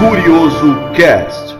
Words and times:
Curioso 0.00 0.74
Cast. 0.94 1.54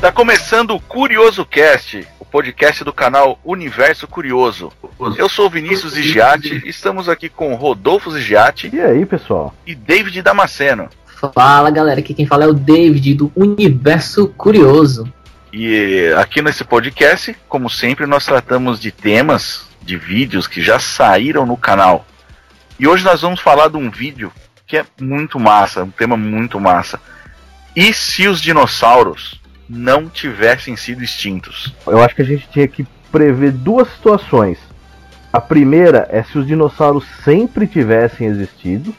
Tá 0.00 0.12
começando 0.12 0.74
o 0.74 0.80
Curioso 0.80 1.46
Cast, 1.46 2.06
o 2.20 2.24
podcast 2.24 2.84
do 2.84 2.92
canal 2.92 3.38
Universo 3.42 4.06
Curioso. 4.06 4.70
Eu 5.16 5.28
sou 5.30 5.46
o 5.46 5.50
Vinícius 5.50 5.94
Zigiati, 5.94 6.62
estamos 6.66 7.08
aqui 7.08 7.28
com 7.30 7.54
Rodolfo 7.54 8.10
Zigiati 8.10 8.70
E 8.72 8.80
aí, 8.80 9.06
pessoal? 9.06 9.54
e 9.66 9.74
David 9.74 10.20
Damasceno. 10.20 10.88
Fala 11.32 11.70
galera, 11.70 12.00
aqui 12.00 12.14
quem 12.14 12.26
fala 12.26 12.44
é 12.44 12.48
o 12.48 12.54
David 12.54 13.14
do 13.14 13.32
Universo 13.34 14.28
Curioso. 14.28 15.12
E 15.52 16.12
aqui 16.18 16.42
nesse 16.42 16.64
podcast, 16.64 17.36
como 17.48 17.70
sempre, 17.70 18.06
nós 18.06 18.24
tratamos 18.24 18.80
de 18.80 18.90
temas, 18.90 19.66
de 19.82 19.96
vídeos 19.96 20.46
que 20.46 20.60
já 20.60 20.78
saíram 20.78 21.46
no 21.46 21.56
canal. 21.56 22.04
E 22.78 22.88
hoje 22.88 23.04
nós 23.04 23.20
vamos 23.20 23.40
falar 23.40 23.68
de 23.68 23.76
um 23.76 23.90
vídeo 23.90 24.32
que 24.66 24.76
é 24.76 24.84
muito 25.00 25.38
massa, 25.38 25.84
um 25.84 25.90
tema 25.90 26.16
muito 26.16 26.58
massa. 26.58 26.98
E 27.76 27.92
se 27.92 28.26
os 28.26 28.40
dinossauros 28.40 29.40
não 29.68 30.08
tivessem 30.08 30.76
sido 30.76 31.02
extintos? 31.02 31.72
Eu 31.86 32.02
acho 32.02 32.14
que 32.14 32.22
a 32.22 32.26
gente 32.26 32.48
tinha 32.50 32.66
que 32.66 32.86
prever 33.10 33.52
duas 33.52 33.88
situações. 33.88 34.58
A 35.32 35.40
primeira 35.40 36.08
é 36.10 36.22
se 36.22 36.38
os 36.38 36.46
dinossauros 36.46 37.04
sempre 37.24 37.66
tivessem 37.66 38.26
existido. 38.26 38.94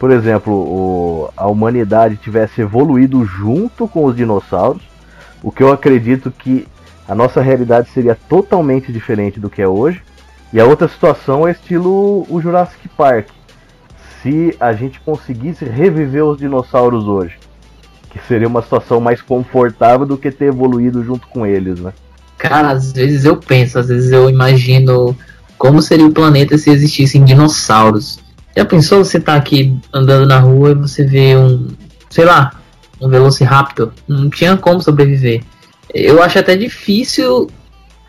Por 0.00 0.10
exemplo, 0.10 0.54
o- 0.54 1.30
a 1.36 1.46
humanidade 1.46 2.16
tivesse 2.16 2.62
evoluído 2.62 3.22
junto 3.26 3.86
com 3.86 4.06
os 4.06 4.16
dinossauros. 4.16 4.82
O 5.42 5.52
que 5.52 5.62
eu 5.62 5.70
acredito 5.70 6.30
que 6.30 6.66
a 7.06 7.14
nossa 7.14 7.42
realidade 7.42 7.90
seria 7.90 8.16
totalmente 8.28 8.90
diferente 8.90 9.38
do 9.38 9.50
que 9.50 9.60
é 9.60 9.68
hoje. 9.68 10.00
E 10.54 10.58
a 10.58 10.64
outra 10.64 10.88
situação 10.88 11.46
é 11.46 11.50
estilo 11.50 12.26
o 12.30 12.40
Jurassic 12.40 12.88
Park. 12.96 13.28
Se 14.22 14.56
a 14.58 14.72
gente 14.72 14.98
conseguisse 15.00 15.66
reviver 15.66 16.24
os 16.24 16.38
dinossauros 16.38 17.04
hoje. 17.04 17.34
Que 18.08 18.18
seria 18.26 18.48
uma 18.48 18.62
situação 18.62 19.02
mais 19.02 19.20
confortável 19.20 20.06
do 20.06 20.16
que 20.16 20.30
ter 20.30 20.46
evoluído 20.46 21.04
junto 21.04 21.28
com 21.28 21.46
eles, 21.46 21.78
né? 21.78 21.92
Cara, 22.38 22.70
às 22.70 22.90
vezes 22.90 23.26
eu 23.26 23.36
penso, 23.36 23.78
às 23.78 23.88
vezes 23.88 24.10
eu 24.10 24.30
imagino 24.30 25.14
como 25.58 25.82
seria 25.82 26.06
o 26.06 26.12
planeta 26.12 26.56
se 26.56 26.70
existissem 26.70 27.22
dinossauros. 27.22 28.18
Já 28.56 28.64
pensou 28.64 29.04
você 29.04 29.20
tá 29.20 29.34
aqui 29.36 29.76
andando 29.92 30.26
na 30.26 30.38
rua 30.38 30.72
e 30.72 30.74
você 30.74 31.04
vê 31.04 31.36
um, 31.36 31.68
sei 32.08 32.24
lá, 32.24 32.52
um 33.00 33.08
Velociraptor? 33.08 33.92
Não 34.08 34.28
tinha 34.28 34.56
como 34.56 34.82
sobreviver. 34.82 35.42
Eu 35.94 36.22
acho 36.22 36.38
até 36.38 36.56
difícil, 36.56 37.48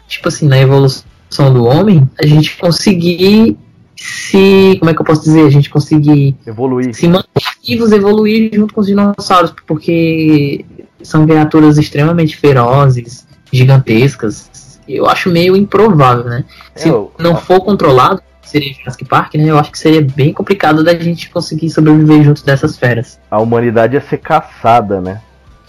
tipo 0.08 0.28
assim, 0.28 0.47
na 0.47 0.59
evolução 0.59 1.53
do 1.53 1.64
homem, 1.66 2.09
a 2.22 2.25
gente 2.25 2.58
conseguir 2.58 3.58
se. 3.95 4.75
Como 4.80 4.89
é 4.89 4.94
que 4.94 5.02
eu 5.02 5.06
posso 5.06 5.23
dizer? 5.23 5.45
A 5.45 5.50
gente 5.50 5.69
conseguir 5.69 6.36
Evoluir. 6.45 6.94
se 6.94 7.08
manter 7.08 7.30
vivos, 7.66 7.92
evoluir 7.92 8.52
junto 8.53 8.73
com 8.73 8.81
os 8.81 8.88
dinossauros, 8.88 9.53
porque 9.67 10.66
são 11.03 11.25
criaturas 11.25 11.78
extremamente 11.78 12.36
ferozes, 12.38 13.28
gigantescas. 13.52 14.50
Eu 14.88 15.08
acho 15.08 15.30
meio 15.30 15.56
improvável, 15.56 16.25
né? 16.25 16.44
Se 16.75 16.89
eu- 16.89 17.12
não 17.19 17.36
for 17.36 17.62
controlado, 17.62 18.22
seria 18.52 18.74
Jurassic 18.74 19.06
Park, 19.06 19.36
né? 19.36 19.46
Eu 19.46 19.58
acho 19.58 19.72
que 19.72 19.80
seria 19.80 20.02
bem 20.02 20.32
complicado 20.34 20.84
da 20.84 20.94
gente 20.94 21.30
conseguir 21.30 21.70
sobreviver 21.70 22.24
junto 22.24 22.46
dessas 22.46 22.78
feras. 22.78 23.20
A 23.30 23.40
humanidade 23.40 23.96
ia 23.96 24.02
ser 24.02 24.18
caçada, 24.18 25.02
né? 25.02 25.22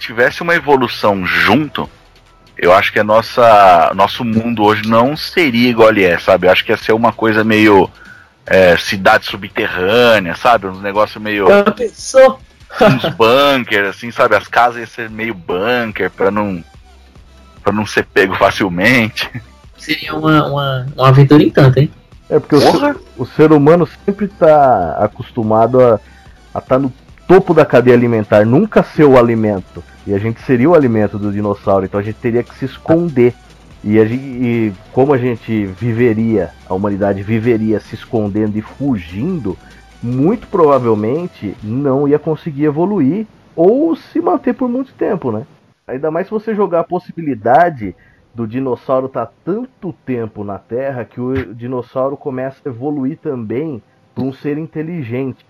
tivesse 0.03 0.43
uma 0.43 0.55
evolução 0.55 1.25
junto, 1.25 1.89
eu 2.59 2.73
acho 2.73 2.93
que 2.93 2.99
a 2.99 3.05
nossa 3.05 3.93
nosso 3.95 4.25
mundo 4.25 4.65
hoje 4.65 4.83
não 4.87 5.17
seria 5.17 5.71
igual 5.71 5.91
ele 5.91 6.05
é, 6.05 6.19
sabe? 6.19 6.47
Eu 6.47 6.53
acho 6.53 6.65
que 6.65 6.73
ia 6.73 6.77
ser 6.77 6.93
uma 6.93 7.13
coisa 7.13 7.45
meio 7.45 7.89
é, 8.45 8.77
cidade 8.77 9.27
subterrânea, 9.27 10.35
sabe? 10.35 10.67
Uns 10.67 10.83
negócios 10.83 11.23
meio 11.23 11.47
uns 12.81 13.15
bunker, 13.15 13.87
assim, 13.87 14.11
sabe? 14.11 14.35
As 14.35 14.49
casas 14.49 14.79
iam 14.79 14.87
ser 14.87 15.09
meio 15.09 15.35
bunker 15.35 16.11
pra 16.11 16.31
não 16.31 16.63
para 17.63 17.73
não 17.73 17.87
ser 17.87 18.05
pego 18.05 18.35
facilmente. 18.35 19.31
Seria 19.79 20.15
uma, 20.15 20.47
uma, 20.47 20.87
uma 20.97 21.09
aventura 21.09 21.43
em 21.43 21.51
tanto, 21.51 21.79
hein? 21.79 21.91
É 22.33 22.41
porque 22.41 22.57
o 22.57 22.61
ser, 22.61 22.97
o 23.19 23.27
ser 23.27 23.53
humano 23.53 23.87
sempre 23.87 24.27
tá 24.27 24.97
acostumado 24.99 25.79
a 25.83 26.01
estar 26.59 26.79
no 26.79 26.91
topo 27.29 27.53
da 27.53 27.67
cadeia 27.67 27.95
alimentar, 27.95 28.47
nunca 28.47 28.83
ser 28.83 29.05
o 29.05 29.19
alimento. 29.19 29.85
E 30.07 30.15
a 30.15 30.19
gente 30.19 30.41
seria 30.41 30.71
o 30.71 30.75
alimento 30.75 31.19
do 31.19 31.31
dinossauro, 31.31 31.85
então 31.85 32.01
a 32.01 32.03
gente 32.03 32.17
teria 32.17 32.43
que 32.43 32.55
se 32.55 32.65
esconder. 32.65 33.35
E, 33.85 34.01
a 34.01 34.05
e 34.05 34.73
como 34.95 35.13
a 35.13 35.19
gente 35.19 35.67
viveria, 35.67 36.53
a 36.67 36.73
humanidade 36.73 37.23
viveria 37.23 37.79
se 37.81 37.97
escondendo 37.97 38.57
e 38.57 38.63
fugindo, 38.63 39.55
muito 40.03 40.47
provavelmente 40.47 41.55
não 41.63 42.09
ia 42.09 42.19
conseguir 42.19 42.65
evoluir 42.65 43.27
ou 43.55 43.95
se 43.95 44.23
manter 44.23 44.55
por 44.55 44.71
muito 44.71 44.95
tempo, 44.95 45.31
né? 45.31 45.43
Ainda 45.87 46.11
mais 46.11 46.29
se 46.29 46.33
você 46.33 46.55
jogar 46.55 46.81
a 46.81 46.85
possibilidade 46.85 47.95
do 48.35 48.47
dinossauro 48.47 49.07
estar 49.07 49.31
tanto 49.45 49.93
tempo 50.07 50.43
na 50.43 50.59
Terra 50.59 51.05
que 51.05 51.21
o 51.21 51.55
dinossauro 51.55 52.17
começa 52.17 52.57
a 52.65 52.69
evoluir 52.69 53.19
também 53.19 53.83
para 54.15 54.25
um 54.25 54.33
ser 54.33 54.57
inteligente. 54.59 55.45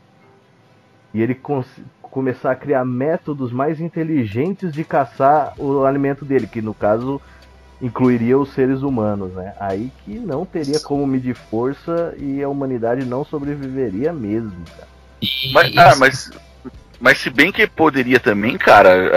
E 1.15 1.21
ele 1.21 1.39
começar 2.01 2.53
a 2.53 2.57
criar 2.57 2.85
métodos 2.85 3.53
mais 3.53 3.81
inteligentes 3.81 4.73
de 4.73 4.85
caçar 4.85 5.55
o 5.59 5.85
alimento 5.85 6.25
dele, 6.25 6.47
que 6.47 6.63
no 6.63 6.75
caso 6.75 7.21
incluiria 7.81 8.39
os 8.39 8.53
seres 8.53 8.83
humanos, 8.83 9.33
né? 9.33 9.55
Aí 9.59 9.91
que 10.05 10.19
não 10.19 10.47
teria 10.47 10.81
como 10.81 11.07
medir 11.07 11.35
força 11.35 12.15
e 12.17 12.43
a 12.43 12.49
humanidade 12.49 13.05
não 13.05 13.25
sobreviveria 13.25 14.13
mesmo, 14.13 14.65
cara. 14.77 14.89
Mas, 15.53 15.77
ah, 15.77 15.97
mas 15.97 16.31
mas 17.03 17.19
se 17.19 17.29
bem 17.29 17.51
que 17.51 17.67
poderia 17.67 18.21
também, 18.21 18.57
cara, 18.57 19.11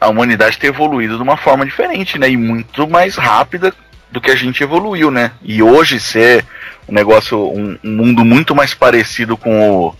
a, 0.00 0.06
a 0.06 0.08
humanidade 0.08 0.56
ter 0.56 0.68
evoluído 0.68 1.16
de 1.16 1.22
uma 1.22 1.36
forma 1.36 1.66
diferente, 1.66 2.16
né? 2.16 2.30
E 2.30 2.36
muito 2.36 2.88
mais 2.88 3.16
rápida 3.16 3.74
do 4.08 4.20
que 4.20 4.30
a 4.30 4.36
gente 4.36 4.62
evoluiu, 4.62 5.10
né? 5.10 5.32
E 5.42 5.60
hoje 5.60 5.98
ser 5.98 6.44
um 6.88 6.94
negócio, 6.94 7.36
um, 7.36 7.76
um 7.82 7.90
mundo 7.90 8.24
muito 8.24 8.54
mais 8.54 8.72
parecido 8.72 9.36
com 9.36 9.68
o 9.68 9.96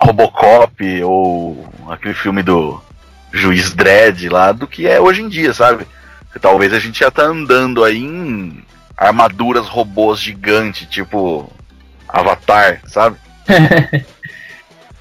Robocop 0.00 1.02
ou 1.02 1.70
aquele 1.90 2.14
filme 2.14 2.42
do 2.42 2.82
Juiz 3.30 3.74
Dredd 3.74 4.30
lá 4.30 4.50
do 4.50 4.66
que 4.66 4.86
é 4.86 4.98
hoje 4.98 5.20
em 5.20 5.28
dia, 5.28 5.52
sabe? 5.52 5.86
Que 6.32 6.38
talvez 6.38 6.72
a 6.72 6.78
gente 6.78 6.98
já 6.98 7.10
tá 7.10 7.24
andando 7.24 7.84
aí 7.84 8.02
em 8.02 8.64
armaduras 8.96 9.68
robôs 9.68 10.18
gigantes, 10.18 10.88
tipo 10.88 11.52
Avatar, 12.08 12.80
sabe? 12.86 13.18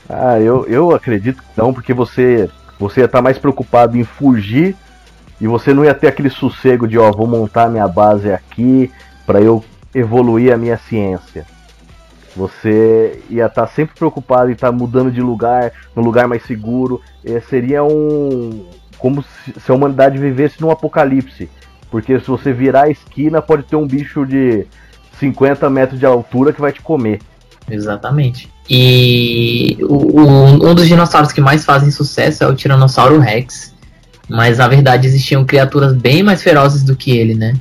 Ah, 0.10 0.40
eu, 0.40 0.66
eu 0.68 0.94
acredito 0.94 1.42
que 1.42 1.50
não, 1.56 1.74
porque 1.74 1.94
você, 1.94 2.50
você 2.80 3.02
ia 3.02 3.06
estar 3.06 3.22
mais 3.22 3.38
preocupado 3.38 3.98
em 3.98 4.04
fugir 4.04 4.76
e 5.40 5.48
você 5.48 5.74
não 5.74 5.84
ia 5.84 5.94
ter 5.94 6.08
aquele 6.08 6.30
sossego 6.30 6.88
de, 6.88 6.98
ó, 6.98 7.12
vou 7.12 7.28
montar 7.28 7.70
minha 7.70 7.88
base 7.88 8.32
aqui 8.32 8.92
para 9.26 9.42
eu 9.42 9.64
evoluir 9.94 10.54
a 10.54 10.58
minha 10.58 10.78
ciência. 10.78 11.46
Você 12.36 13.22
ia 13.30 13.46
estar 13.46 13.68
sempre 13.68 13.96
preocupado 13.96 14.50
em 14.50 14.54
estar 14.54 14.72
mudando 14.72 15.12
de 15.12 15.22
lugar, 15.22 15.72
num 15.96 16.04
lugar 16.04 16.28
mais 16.28 16.44
seguro. 16.44 17.00
Eh, 17.24 17.40
seria 17.42 17.84
um. 17.84 18.66
como 18.98 19.24
se 19.24 19.72
a 19.72 19.74
humanidade 19.74 20.18
vivesse 20.18 20.60
num 20.60 20.72
apocalipse. 20.72 21.50
Porque 21.92 22.20
se 22.20 22.28
você 22.28 22.52
virar 22.52 22.84
a 22.84 22.90
esquina, 22.90 23.42
pode 23.42 23.64
ter 23.64 23.76
um 23.76 23.86
bicho 23.86 24.26
de 24.26 24.66
50 25.20 25.70
metros 25.70 26.00
de 26.00 26.06
altura 26.08 26.52
que 26.52 26.60
vai 26.60 26.72
te 26.72 26.82
comer. 26.82 27.20
Exatamente. 27.70 28.50
E 28.70 29.78
o- 29.82 30.22
o- 30.22 30.70
um 30.70 30.74
dos 30.76 30.88
dinossauros 30.88 31.32
que 31.32 31.42
mais 31.42 31.66
fazem 31.66 31.92
sucesso 31.92 32.44
é 32.44 32.48
o 32.48 32.56
Tiranossauro 32.56 33.20
Rex. 33.20 33.74
Mas 34.30 34.58
na 34.58 34.68
verdade 34.68 35.06
existiam 35.08 35.44
criaturas 35.46 35.94
bem 35.94 36.24
mais 36.24 36.42
ferozes 36.42 36.84
do 36.84 36.96
que 36.96 37.12
ele, 37.12 37.36
né? 37.36 37.54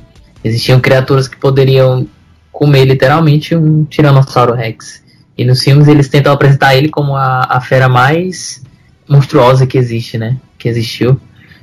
Existiam 0.43 0.79
criaturas 0.79 1.27
que 1.27 1.35
poderiam 1.37 2.07
comer 2.51 2.85
literalmente 2.85 3.55
um 3.55 3.83
Tiranossauro 3.83 4.53
Rex. 4.53 5.03
E 5.37 5.43
nos 5.43 5.61
filmes 5.61 5.87
eles 5.87 6.07
tentam 6.07 6.31
apresentar 6.31 6.75
ele 6.75 6.89
como 6.89 7.15
a, 7.15 7.47
a 7.49 7.59
fera 7.59 7.89
mais 7.89 8.61
monstruosa 9.09 9.67
que 9.67 9.77
existe, 9.77 10.17
né? 10.17 10.37
Que 10.57 10.69
existiu. 10.69 11.19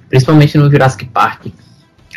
Principalmente 0.08 0.58
no 0.58 0.70
Jurassic 0.70 1.04
Park. 1.06 1.46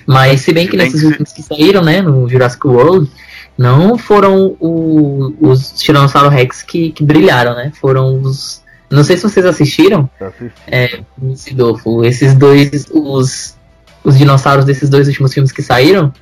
Mas 0.05 0.41
se 0.41 0.51
bem 0.51 0.67
que 0.67 0.75
nesses 0.75 1.03
últimos 1.03 1.31
que 1.31 1.41
saíram, 1.41 1.81
né? 1.83 2.01
No 2.01 2.27
Jurassic 2.27 2.65
World, 2.67 3.09
não 3.57 3.97
foram 3.97 4.55
o- 4.59 5.33
os 5.39 5.71
Tiranossauro 5.73 6.29
Rex 6.29 6.61
que, 6.63 6.91
que 6.91 7.03
brilharam, 7.03 7.55
né? 7.55 7.71
Foram 7.79 8.19
os. 8.21 8.61
Não 8.89 9.03
sei 9.03 9.17
se 9.17 9.23
vocês 9.23 9.45
assistiram, 9.45 10.09
Pra 10.19 10.27
assistir. 10.27 10.51
é, 10.67 10.99
Sidolfo, 11.35 12.03
esses 12.03 12.33
dois, 12.35 12.87
os, 12.91 13.55
os 14.03 14.17
dinossauros 14.17 14.65
desses 14.65 14.89
dois 14.89 15.07
últimos 15.07 15.33
filmes 15.33 15.51
que 15.51 15.61
saíram, 15.63 16.13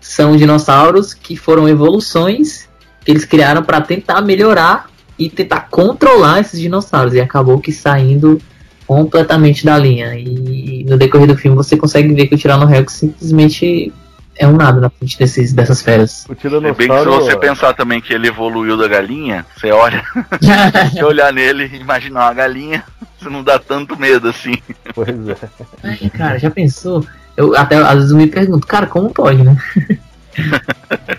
são 0.00 0.36
dinossauros 0.36 1.14
que 1.14 1.36
foram 1.36 1.66
evoluções 1.68 2.68
que 3.04 3.10
eles 3.10 3.24
criaram 3.24 3.62
para 3.62 3.80
tentar 3.80 4.20
melhorar 4.20 4.90
e 5.18 5.30
tentar 5.30 5.68
controlar 5.70 6.40
esses 6.40 6.60
dinossauros. 6.60 7.14
E 7.14 7.20
acabou 7.20 7.58
que 7.58 7.72
saindo 7.72 8.40
completamente 8.86 9.64
da 9.64 9.76
linha. 9.78 10.14
E 10.14 10.84
no 10.88 10.96
decorrer 10.98 11.26
do 11.28 11.36
filme 11.36 11.56
você 11.56 11.76
consegue 11.76 12.12
ver 12.14 12.26
que 12.26 12.34
o 12.34 12.38
Tiranossauro 12.38 12.88
simplesmente 12.90 13.92
é 14.38 14.46
um 14.46 14.56
nada 14.56 14.80
na 14.80 14.88
frente 14.88 15.18
desses, 15.18 15.52
dessas 15.52 15.82
feras. 15.82 16.24
O 16.28 16.34
Se 16.34 16.48
bem 16.48 16.60
que 16.60 16.82
se 16.82 16.86
Tiranossauro. 16.86 17.24
você 17.24 17.36
pensar 17.36 17.74
também 17.74 18.00
que 18.00 18.12
ele 18.14 18.28
evoluiu 18.28 18.76
da 18.76 18.86
galinha, 18.86 19.44
você 19.56 19.72
olha, 19.72 20.02
você 20.92 21.04
olhar 21.04 21.32
nele 21.32 21.68
e 21.72 21.76
imaginar 21.76 22.26
uma 22.26 22.34
galinha, 22.34 22.84
você 23.18 23.28
não 23.28 23.42
dá 23.42 23.58
tanto 23.58 23.98
medo 23.98 24.28
assim. 24.28 24.54
Pois 24.94 25.28
é. 25.28 25.36
Ai, 25.82 26.10
cara, 26.16 26.38
já 26.38 26.50
pensou? 26.50 27.04
Eu 27.36 27.56
até 27.56 27.76
às 27.76 27.94
vezes 27.94 28.10
eu 28.12 28.16
me 28.16 28.28
pergunto, 28.28 28.66
cara, 28.66 28.86
como 28.86 29.10
pode, 29.10 29.42
né? 29.42 29.56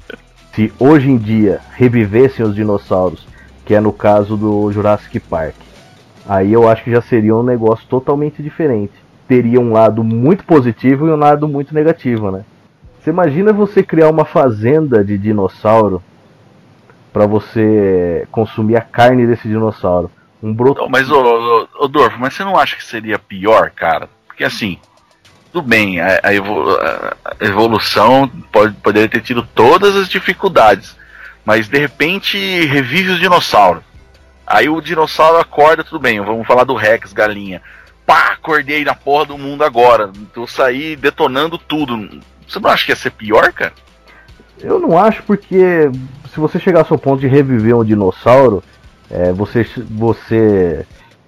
Se 0.55 0.71
hoje 0.79 1.09
em 1.09 1.17
dia 1.17 1.59
revivessem 1.73 2.45
os 2.45 2.55
dinossauros, 2.55 3.27
que 3.65 3.75
é 3.75 3.81
no 3.81 3.91
caso 3.91 4.37
do 4.37 4.71
Jurassic 4.71 5.19
Park, 5.19 5.55
aí 6.27 6.53
eu 6.53 6.69
acho 6.69 6.83
que 6.83 6.91
já 6.91 7.01
seria 7.01 7.35
um 7.35 7.43
negócio 7.43 7.85
totalmente 7.87 8.41
diferente. 8.41 8.93
Teria 9.27 9.59
um 9.59 9.73
lado 9.73 10.03
muito 10.03 10.43
positivo 10.43 11.07
e 11.07 11.11
um 11.11 11.15
lado 11.15 11.47
muito 11.47 11.73
negativo, 11.73 12.31
né? 12.31 12.43
Você 12.99 13.09
imagina 13.09 13.53
você 13.53 13.81
criar 13.81 14.09
uma 14.09 14.25
fazenda 14.25 15.03
de 15.03 15.17
dinossauro 15.17 16.03
para 17.13 17.25
você 17.25 18.27
consumir 18.31 18.75
a 18.75 18.81
carne 18.81 19.25
desse 19.25 19.47
dinossauro. 19.47 20.11
Um 20.41 20.53
broto. 20.53 20.79
Então, 20.81 20.89
mas, 20.89 21.09
ô, 21.09 21.67
ô, 21.79 21.89
mas 22.17 22.33
você 22.33 22.43
não 22.43 22.57
acha 22.57 22.75
que 22.75 22.83
seria 22.83 23.17
pior, 23.19 23.71
cara? 23.71 24.09
Porque 24.27 24.43
assim, 24.43 24.77
tudo 25.51 25.67
bem, 25.67 25.99
a, 25.99 26.19
a 26.23 26.33
evolu- 26.33 26.77
a- 26.79 27.15
evolução 27.41 28.29
pode, 28.51 28.73
poderia 28.75 29.09
ter 29.09 29.21
tido 29.21 29.43
todas 29.43 29.95
as 29.95 30.07
dificuldades, 30.07 30.95
mas 31.43 31.67
de 31.67 31.77
repente 31.77 32.37
revive 32.65 33.11
os 33.11 33.19
dinossauros. 33.19 33.83
Aí 34.45 34.69
o 34.69 34.81
dinossauro 34.81 35.39
acorda, 35.39 35.83
tudo 35.83 35.99
bem, 35.99 36.21
vamos 36.21 36.47
falar 36.47 36.63
do 36.63 36.73
Rex, 36.73 37.11
galinha. 37.13 37.61
Pá, 38.05 38.31
acordei 38.33 38.83
na 38.83 38.95
porra 38.95 39.25
do 39.25 39.37
mundo 39.37 39.63
agora. 39.63 40.11
Eu 40.35 40.47
saí 40.47 40.95
detonando 40.95 41.57
tudo. 41.57 42.19
Você 42.49 42.59
não 42.59 42.69
acha 42.69 42.85
que 42.85 42.91
ia 42.91 42.95
ser 42.95 43.11
pior, 43.11 43.53
cara? 43.53 43.73
Eu 44.59 44.79
não 44.79 44.97
acho 44.97 45.23
porque 45.23 45.89
se 46.33 46.39
você 46.39 46.59
chegasse 46.59 46.91
ao 46.91 46.97
ponto 46.97 47.21
de 47.21 47.27
reviver 47.27 47.75
um 47.75 47.85
dinossauro, 47.85 48.63
é, 49.09 49.31
você, 49.31 49.65
você 49.89 50.85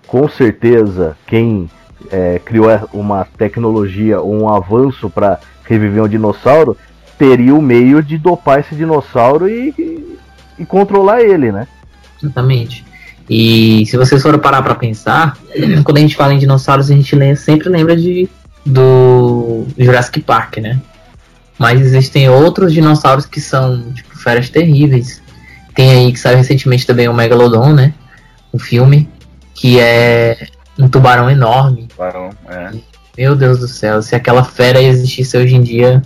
com 0.07 0.27
certeza 0.27 1.15
quem 1.25 1.69
é, 2.11 2.39
criou 2.43 2.67
uma 2.91 3.25
tecnologia 3.37 4.19
ou 4.19 4.41
um 4.41 4.49
avanço 4.49 5.09
para 5.09 5.39
reviver 5.63 6.03
um 6.03 6.07
dinossauro 6.07 6.75
teria 7.17 7.53
o 7.53 7.61
meio 7.61 8.01
de 8.01 8.17
dopar 8.17 8.59
esse 8.59 8.75
dinossauro 8.75 9.47
e, 9.47 9.69
e, 9.77 10.17
e 10.59 10.65
controlar 10.65 11.21
ele, 11.21 11.51
né? 11.51 11.67
Exatamente. 12.21 12.83
E 13.29 13.85
se 13.85 13.95
vocês 13.95 14.21
forem 14.21 14.39
parar 14.39 14.61
pra 14.61 14.75
pensar, 14.75 15.37
quando 15.83 15.97
a 15.97 16.01
gente 16.01 16.15
fala 16.15 16.33
em 16.33 16.39
dinossauros, 16.39 16.89
a 16.89 16.93
gente 16.95 17.15
sempre 17.35 17.69
lembra 17.69 17.95
de 17.95 18.27
do 18.65 19.65
Jurassic 19.77 20.21
Park, 20.21 20.57
né? 20.57 20.79
Mas 21.61 21.79
existem 21.79 22.27
outros 22.27 22.73
dinossauros 22.73 23.27
que 23.27 23.39
são, 23.39 23.93
tipo, 23.93 24.17
feras 24.17 24.49
terríveis. 24.49 25.21
Tem 25.75 25.91
aí 25.91 26.11
que 26.11 26.19
saiu 26.19 26.37
recentemente 26.37 26.87
também 26.87 27.07
o 27.07 27.13
Megalodon, 27.13 27.71
né? 27.71 27.93
Um 28.51 28.57
filme 28.57 29.07
que 29.53 29.79
é 29.79 30.47
um 30.79 30.89
tubarão 30.89 31.29
enorme. 31.29 31.87
Barão, 31.95 32.31
é. 32.49 32.71
Meu 33.15 33.35
Deus 33.35 33.59
do 33.59 33.67
céu, 33.67 34.01
se 34.01 34.15
aquela 34.15 34.43
fera 34.43 34.81
existisse 34.81 35.37
hoje 35.37 35.53
em 35.53 35.61
dia, 35.61 36.01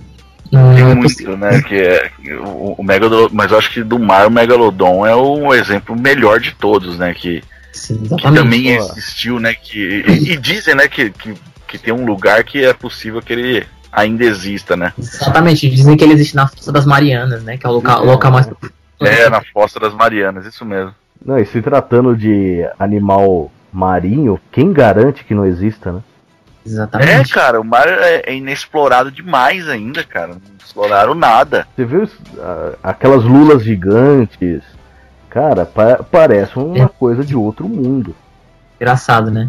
não 0.52 0.76
Tem 0.76 0.84
é 0.84 0.88
muito, 0.88 1.04
possível. 1.04 1.38
né? 1.38 1.62
Que 1.62 1.76
é, 1.76 2.12
o, 2.38 2.76
o 2.78 2.84
Megalodon, 2.84 3.30
mas 3.32 3.50
eu 3.50 3.58
acho 3.58 3.72
que 3.72 3.82
do 3.82 3.98
mar 3.98 4.28
o 4.28 4.32
Megalodon 4.32 5.08
é 5.08 5.16
o 5.16 5.54
exemplo 5.54 5.98
melhor 5.98 6.42
de 6.42 6.52
todos, 6.52 6.98
né? 6.98 7.14
Que, 7.14 7.42
Sim, 7.72 8.04
que 8.04 8.30
também 8.30 8.72
existiu, 8.76 9.40
né? 9.40 9.54
Que, 9.54 10.04
e, 10.06 10.34
e 10.34 10.38
dizem, 10.38 10.76
né, 10.76 10.90
que, 10.90 11.12
que, 11.12 11.34
que 11.66 11.78
tem 11.78 11.94
um 11.94 12.06
lugar 12.06 12.44
que 12.44 12.62
é 12.62 12.74
possível 12.74 13.22
que 13.22 13.32
ele 13.32 13.66
ainda 13.96 14.24
exista, 14.26 14.76
né? 14.76 14.94
Exatamente, 14.98 15.70
dizem 15.70 15.96
que 15.98 16.04
ele 16.04 16.14
existe 16.14 16.36
na 16.36 16.48
Força 16.48 16.72
das 16.72 16.86
Marianas, 16.86 17.44
né? 17.44 17.58
Que 17.58 17.66
é 17.66 17.70
o 17.70 17.74
local, 17.74 18.04
É. 18.04 18.06
local 18.06 18.32
mais 18.32 18.48
É, 19.02 19.30
na 19.30 19.42
Fossa 19.54 19.80
das 19.80 19.94
Marianas, 19.94 20.46
isso 20.46 20.64
mesmo. 20.66 20.94
Não, 21.26 21.38
e 21.40 21.46
se 21.46 21.62
tratando 21.62 22.16
de 22.16 22.66
animal 22.78 23.52
marinho, 23.72 24.40
quem 24.52 24.72
garante 24.72 25.24
que 25.24 25.34
não 25.34 25.46
exista, 25.46 25.92
né? 25.92 26.00
É, 26.66 26.70
Exatamente. 26.70 27.34
cara, 27.34 27.60
o 27.60 27.64
mar 27.64 27.88
é, 27.88 28.24
é 28.26 28.36
inexplorado 28.36 29.12
demais 29.12 29.68
ainda, 29.70 30.04
cara. 30.04 30.30
Não 30.34 30.42
exploraram 30.64 31.14
nada. 31.14 31.68
Você 31.76 31.86
viu 31.86 32.10
aquelas 32.82 33.24
lulas 33.24 33.64
gigantes? 33.64 34.62
Cara, 35.30 35.66
pa- 35.66 36.00
parece 36.10 36.58
uma 36.58 36.86
É. 36.86 36.88
coisa 36.88 37.24
de 37.24 37.36
outro 37.36 37.68
mundo. 37.68 38.16
Engraçado, 38.80 39.30
né? 39.30 39.48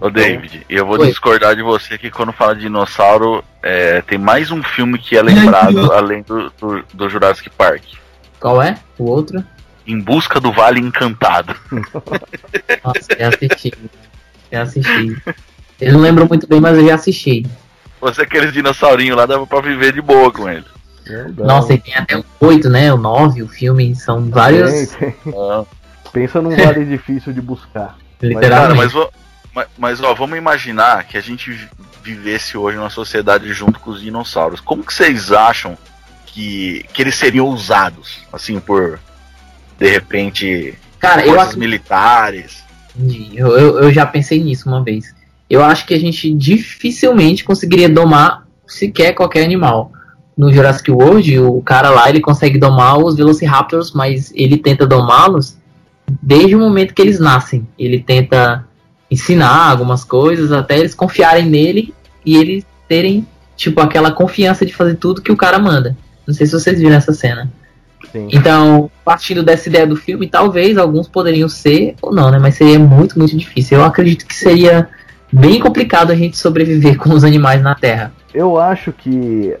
Ô, 0.00 0.10
David, 0.10 0.64
eu 0.68 0.86
vou 0.86 0.98
Oi. 0.98 1.08
discordar 1.08 1.54
de 1.54 1.62
você 1.62 1.98
que 1.98 2.10
quando 2.10 2.32
fala 2.32 2.54
de 2.54 2.62
dinossauro, 2.62 3.44
é, 3.62 4.00
tem 4.02 4.18
mais 4.18 4.50
um 4.50 4.62
filme 4.62 4.98
que 4.98 5.16
é 5.16 5.22
lembrado 5.22 5.92
além 5.92 6.22
do, 6.22 6.50
do, 6.58 6.84
do 6.92 7.08
Jurassic 7.08 7.50
Park. 7.50 7.82
Qual 8.38 8.62
é? 8.62 8.78
O 8.98 9.04
outro? 9.04 9.44
Em 9.86 10.00
Busca 10.00 10.40
do 10.40 10.52
Vale 10.52 10.80
Encantado. 10.80 11.54
Nossa, 12.84 13.08
já 13.18 13.28
assisti. 13.28 13.72
Já 14.50 14.62
assisti. 14.62 15.22
Eu 15.80 15.92
não 15.94 16.00
lembro 16.00 16.26
muito 16.28 16.46
bem, 16.46 16.60
mas 16.60 16.76
eu 16.78 16.86
já 16.86 16.94
assisti. 16.94 17.46
Você 18.00 18.22
aqueles 18.22 18.52
dinossaurinhos 18.52 19.16
lá 19.16 19.26
dava 19.26 19.46
pra 19.46 19.60
viver 19.60 19.92
de 19.92 20.00
boa 20.00 20.30
com 20.32 20.48
eles. 20.48 20.64
Não 21.06 21.32
dá. 21.32 21.44
Nossa, 21.44 21.74
e 21.74 21.78
tem 21.78 21.94
até 21.94 22.16
o 22.16 22.24
8, 22.40 22.68
né? 22.70 22.92
O 22.92 22.96
9, 22.96 23.42
o 23.42 23.48
filme. 23.48 23.94
São 23.94 24.30
vários. 24.30 24.90
Tem, 24.90 25.10
tem. 25.10 25.14
Pensa 26.12 26.40
num 26.40 26.56
vale 26.56 26.84
difícil 26.84 27.32
de 27.32 27.40
buscar. 27.40 27.96
Cara, 28.20 28.32
Literalmente. 28.34 28.76
mas, 28.76 28.94
ó, 28.94 29.00
mas, 29.00 29.19
mas, 29.78 30.00
ó, 30.02 30.14
vamos 30.14 30.38
imaginar 30.38 31.04
que 31.04 31.16
a 31.18 31.20
gente 31.20 31.50
vi- 31.50 31.68
vivesse 32.02 32.56
hoje 32.56 32.76
numa 32.76 32.90
sociedade 32.90 33.52
junto 33.52 33.78
com 33.80 33.90
os 33.90 34.00
dinossauros. 34.00 34.60
Como 34.60 34.84
que 34.84 34.92
vocês 34.94 35.32
acham 35.32 35.76
que, 36.26 36.84
que 36.92 37.02
eles 37.02 37.14
seriam 37.16 37.48
usados? 37.48 38.20
Assim, 38.32 38.60
por 38.60 38.98
de 39.78 39.88
repente 39.90 40.74
Cara, 40.98 41.22
forças 41.24 41.48
acho 41.48 41.58
militares. 41.58 42.62
Eu, 43.34 43.48
eu 43.80 43.92
já 43.92 44.04
pensei 44.06 44.42
nisso 44.42 44.68
uma 44.68 44.84
vez. 44.84 45.14
Eu 45.48 45.64
acho 45.64 45.86
que 45.86 45.94
a 45.94 45.98
gente 45.98 46.32
dificilmente 46.34 47.42
conseguiria 47.44 47.88
domar 47.88 48.46
sequer 48.66 49.14
qualquer 49.14 49.44
animal. 49.44 49.90
No 50.36 50.52
Jurassic 50.52 50.90
World, 50.90 51.38
o 51.40 51.60
cara 51.60 51.90
lá 51.90 52.08
ele 52.08 52.20
consegue 52.20 52.58
domar 52.58 52.98
os 52.98 53.16
Velociraptors, 53.16 53.92
mas 53.92 54.32
ele 54.34 54.56
tenta 54.56 54.86
domá-los 54.86 55.56
desde 56.22 56.54
o 56.54 56.58
momento 56.58 56.94
que 56.94 57.02
eles 57.02 57.18
nascem. 57.18 57.66
Ele 57.78 58.00
tenta 58.00 58.64
ensinar 59.10 59.70
algumas 59.70 60.04
coisas 60.04 60.52
até 60.52 60.78
eles 60.78 60.94
confiarem 60.94 61.46
nele 61.46 61.94
e 62.24 62.36
eles 62.36 62.64
terem 62.88 63.26
tipo 63.56 63.80
aquela 63.80 64.10
confiança 64.10 64.64
de 64.64 64.74
fazer 64.74 64.94
tudo 64.94 65.22
que 65.22 65.32
o 65.32 65.36
cara 65.36 65.58
manda. 65.58 65.96
Não 66.26 66.34
sei 66.34 66.46
se 66.46 66.52
vocês 66.52 66.78
viram 66.78 66.96
essa 66.96 67.12
cena. 67.12 67.50
Sim. 68.12 68.28
Então, 68.32 68.90
partindo 69.04 69.42
dessa 69.42 69.68
ideia 69.68 69.86
do 69.86 69.96
filme, 69.96 70.28
talvez 70.28 70.76
alguns 70.76 71.08
poderiam 71.08 71.48
ser 71.48 71.94
ou 72.00 72.12
não, 72.12 72.30
né? 72.30 72.38
Mas 72.38 72.56
seria 72.56 72.78
muito, 72.78 73.18
muito 73.18 73.36
difícil. 73.36 73.78
Eu 73.78 73.84
acredito 73.84 74.26
que 74.26 74.34
seria 74.34 74.88
bem 75.32 75.60
complicado 75.60 76.10
a 76.10 76.14
gente 76.14 76.36
sobreviver 76.36 76.96
com 76.98 77.10
os 77.10 77.24
animais 77.24 77.62
na 77.62 77.74
Terra. 77.74 78.12
Eu 78.32 78.58
acho 78.58 78.92
que 78.92 79.54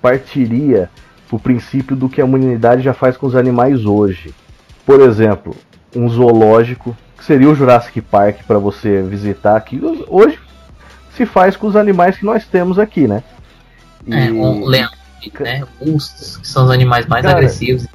partiria 0.00 0.88
pro 1.28 1.38
princípio 1.38 1.94
do 1.94 2.08
que 2.08 2.20
a 2.20 2.24
humanidade 2.24 2.82
já 2.82 2.94
faz 2.94 3.16
com 3.16 3.26
os 3.26 3.36
animais 3.36 3.84
hoje. 3.84 4.34
Por 4.86 5.00
exemplo, 5.00 5.54
um 5.94 6.08
zoológico, 6.08 6.96
que 7.18 7.24
seria 7.24 7.50
o 7.50 7.54
Jurassic 7.54 8.00
Park 8.00 8.38
para 8.46 8.58
você 8.58 9.02
visitar 9.02 9.56
aqui, 9.56 9.80
hoje 10.08 10.38
se 11.16 11.26
faz 11.26 11.56
com 11.56 11.66
os 11.66 11.76
animais 11.76 12.16
que 12.16 12.24
nós 12.24 12.46
temos 12.46 12.78
aqui, 12.78 13.06
né? 13.08 13.22
E- 14.06 14.14
É, 14.14 14.30
um 14.32 14.64
leão, 14.64 14.88
né? 15.40 15.64
Ursos, 15.80 16.36
que 16.38 16.48
são 16.48 16.64
os 16.64 16.70
animais 16.70 17.06
mais 17.06 17.22
Cara, 17.24 17.36
agressivos. 17.38 17.86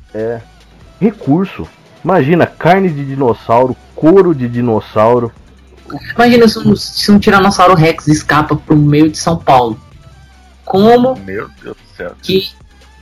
recurso. 1.00 1.68
Imagina, 2.04 2.46
carne 2.46 2.90
de 2.90 3.04
dinossauro, 3.06 3.76
couro 3.96 4.36
de 4.36 4.48
dinossauro. 4.48 5.32
Imagina 6.16 6.48
se 6.48 6.60
um, 6.60 6.76
se 6.76 7.12
um 7.12 7.20
Tiranossauro 7.20 7.76
Rex 7.76 8.08
escapa 8.08 8.56
pro 8.56 8.76
meio 8.76 9.10
de 9.10 9.18
São 9.18 9.38
Paulo. 9.38 9.80
Como 10.66 11.16
Meu 11.26 11.48
Deus 11.62 11.78
do 11.78 11.96
céu. 11.96 12.12
que, 12.22 12.50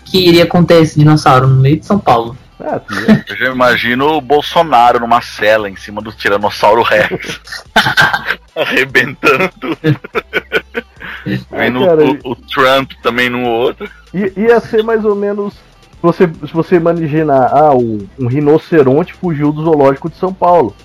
que 0.06 0.28
iria 0.28 0.46
conter 0.46 0.82
esse 0.84 1.00
dinossauro 1.00 1.48
no 1.48 1.60
meio 1.62 1.80
de 1.80 1.86
São 1.86 1.98
Paulo? 2.00 2.38
Ah, 2.64 2.82
Eu 3.28 3.36
já 3.38 3.46
imagino 3.52 4.08
o 4.18 4.22
Bolsonaro 4.22 5.00
numa 5.00 5.22
cela 5.22 5.70
em 5.70 5.76
cima 5.76 6.02
do 6.02 6.12
Tiranossauro 6.12 6.82
Rex. 6.84 7.40
Arrebentando. 8.56 9.78
Vendo 11.52 11.80
o, 12.26 12.32
o 12.32 12.36
Trump 12.36 12.92
também 13.02 13.30
no 13.30 13.44
outro. 13.44 13.90
I- 14.14 14.34
ia 14.38 14.60
ser 14.60 14.84
mais 14.84 15.04
ou 15.06 15.16
menos. 15.16 15.54
Se 15.54 16.02
você, 16.02 16.28
se 16.28 16.54
você 16.54 16.76
imaginar, 16.78 17.48
ah, 17.54 17.74
o- 17.76 18.08
um 18.20 18.28
rinoceronte 18.28 19.14
fugiu 19.14 19.52
do 19.52 19.64
zoológico 19.64 20.10
de 20.10 20.18
São 20.18 20.34
Paulo. 20.34 20.76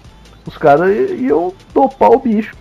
Os 0.46 0.56
caras 0.56 0.94
iam 1.18 1.52
topar 1.74 2.10
o 2.10 2.18
bicho. 2.20 2.54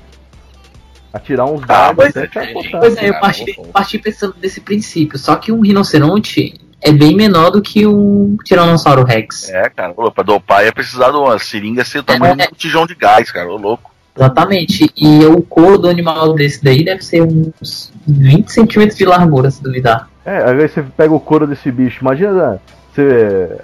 Atirar 1.13 1.45
uns 1.45 1.61
Ah, 1.63 1.91
dados 1.93 2.05
até 2.07 2.19
é 2.23 2.25
diferente. 2.27 2.71
Pois 2.71 2.97
é, 2.97 3.05
eu 3.09 3.13
cara, 3.13 3.19
parti, 3.21 3.61
parti 3.71 3.99
pensando 3.99 4.33
desse 4.35 4.59
princípio. 4.61 5.17
Só 5.19 5.35
que 5.35 5.51
um 5.51 5.61
rinoceronte 5.61 6.55
é 6.81 6.91
bem 6.91 7.15
menor 7.15 7.49
do 7.51 7.61
que 7.61 7.85
um 7.85 8.37
Tiranossauro 8.43 9.03
Rex. 9.03 9.49
É, 9.49 9.69
cara, 9.69 9.93
ô, 9.95 10.11
pra 10.11 10.23
dopar 10.23 10.63
ia 10.65 10.71
precisar 10.73 11.11
de 11.11 11.17
uma 11.17 11.37
seringa 11.39 11.83
ser 11.83 11.99
o 11.99 12.03
tamanho 12.03 12.33
É. 12.33 12.35
de 12.37 12.43
um 12.43 12.49
botijão 12.49 12.85
de 12.85 12.95
gás, 12.95 13.31
cara, 13.31 13.49
ô 13.49 13.57
louco. 13.57 13.91
Exatamente. 14.17 14.89
E 14.95 15.25
o 15.25 15.41
couro 15.41 15.77
do 15.77 15.89
animal 15.89 16.33
desse 16.33 16.63
daí 16.63 16.85
deve 16.85 17.03
ser 17.03 17.21
uns 17.21 17.91
20 18.07 18.49
centímetros 18.49 18.97
de 18.97 19.05
largura, 19.05 19.51
se 19.51 19.61
duvidar. 19.61 20.07
É, 20.25 20.49
aí 20.49 20.67
você 20.67 20.81
pega 20.81 21.13
o 21.13 21.19
couro 21.19 21.45
desse 21.45 21.69
bicho. 21.71 21.99
Imagina 22.01 22.59
você 22.93 23.57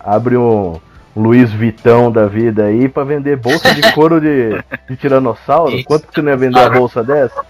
abre 0.00 0.36
um, 0.36 0.80
um 1.14 1.22
Luiz 1.22 1.52
Vitão 1.52 2.10
da 2.10 2.26
vida 2.26 2.64
aí 2.64 2.88
pra 2.88 3.04
vender 3.04 3.36
bolsa 3.36 3.72
de 3.72 3.82
couro 3.94 4.20
de, 4.20 4.50
de 4.90 4.96
tiranossauro. 4.96 5.76
Isso. 5.76 5.84
Quanto 5.84 6.08
que 6.08 6.14
você 6.14 6.22
não 6.22 6.30
ia 6.30 6.36
vender 6.36 6.58
a 6.58 6.70
bolsa 6.70 7.04
dessa? 7.04 7.44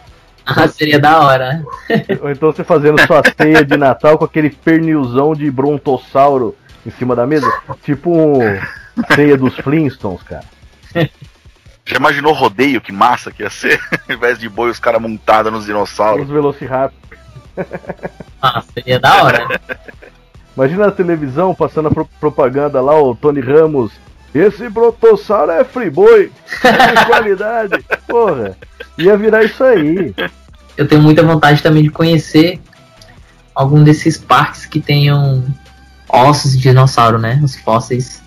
Ah, 0.47 0.69
seria 0.69 0.99
da 0.99 1.21
hora. 1.21 1.65
né? 1.89 2.05
Ou 2.21 2.31
então 2.31 2.53
você 2.53 2.63
fazendo 2.65 3.01
sua 3.07 3.23
ceia 3.37 3.65
de 3.65 3.77
Natal 3.77 4.19
com 4.19 4.25
aquele 4.25 4.51
pernilzão 4.51 5.35
de 5.35 5.51
brontossauro 5.51 6.55
em 6.87 6.91
cima 6.91 7.17
da 7.17 7.27
mesa. 7.27 7.51
Tipo 7.83 8.11
um 8.15 8.39
ceia 9.15 9.37
dos 9.37 9.57
Flintstones, 9.57 10.23
cara. 10.23 10.45
Já 11.87 11.97
imaginou 11.97 12.33
o 12.33 12.37
rodeio? 12.37 12.81
Que 12.81 12.93
massa 12.93 13.31
que 13.31 13.43
ia 13.43 13.51
ser? 13.51 13.81
Ao 14.09 14.15
invés 14.15 14.39
de 14.39 14.49
boi, 14.49 14.71
os 14.71 14.79
caras 14.79 15.01
montados 15.01 15.53
nos 15.53 15.65
dinossauros. 15.67 16.27
Os 16.27 16.33
Velociraptor. 16.33 17.19
Ah, 18.43 18.63
seria 18.75 18.99
da 19.01 19.23
hora. 19.23 19.61
Imagina 20.57 20.87
na 20.87 20.93
televisão 20.93 21.55
passando 21.55 21.89
a 21.89 21.91
pro- 21.91 22.09
propaganda 22.21 22.81
lá, 22.81 23.01
o 23.01 23.15
Tony 23.15 23.41
Ramos. 23.41 23.93
Esse 24.35 24.69
brontossauro 24.69 25.53
é 25.53 25.63
friboi, 25.65 26.31
é 26.65 26.95
de 26.97 27.07
qualidade. 27.07 27.85
Porra, 28.09 28.57
ia 28.99 29.17
virar 29.17 29.45
isso 29.45 29.63
aí. 29.63 30.13
Eu 30.77 30.89
tenho 30.89 31.01
muita 31.03 31.23
vontade 31.23 31.63
também 31.63 31.83
de 31.85 31.91
conhecer 31.91 32.61
algum 33.55 33.85
desses 33.85 34.19
parques 34.19 34.67
que 34.67 34.81
tenham 34.81 35.45
ossos 36.09 36.53
de 36.57 36.63
dinossauro, 36.63 37.19
né? 37.19 37.41
Os 37.45 37.55
fósseis. 37.57 38.23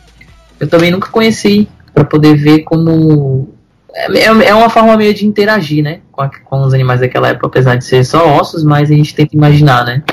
Eu 0.60 0.68
também 0.70 0.92
nunca 0.92 1.10
conheci 1.10 1.68
para 1.94 2.06
poder 2.06 2.36
ver 2.38 2.60
como 2.64 3.54
é, 3.94 4.18
é- 4.20 4.48
é 4.50 4.56
uma 4.56 4.70
forma 4.70 4.96
meio 4.96 5.14
de 5.14 5.26
interagir, 5.26 5.84
né? 5.84 6.00
Com, 6.12 6.22
a- 6.22 6.30
com 6.30 6.62
os 6.62 6.74
animais 6.74 7.02
daquela 7.02 7.28
época, 7.28 7.48
apesar 7.48 7.76
de 7.76 7.84
ser 7.84 8.06
só 8.06 8.38
ossos, 8.40 8.64
mas 8.64 8.90
a 8.90 8.94
gente 8.94 9.14
tenta 9.14 9.36
imaginar, 9.36 9.84
né? 9.86 10.04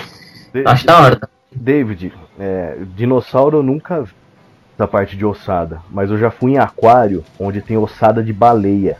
Acho 0.66 0.86
da 0.86 0.98
hora. 1.00 1.16
tá? 1.16 1.28
David, 1.54 2.12
é, 2.38 2.78
dinossauro 2.96 3.58
eu 3.58 3.62
nunca 3.62 4.04
essa 4.74 4.88
parte 4.88 5.16
de 5.16 5.24
ossada, 5.24 5.80
mas 5.90 6.10
eu 6.10 6.18
já 6.18 6.30
fui 6.30 6.52
em 6.52 6.58
aquário 6.58 7.24
onde 7.38 7.60
tem 7.60 7.76
ossada 7.76 8.22
de 8.22 8.32
baleia. 8.32 8.96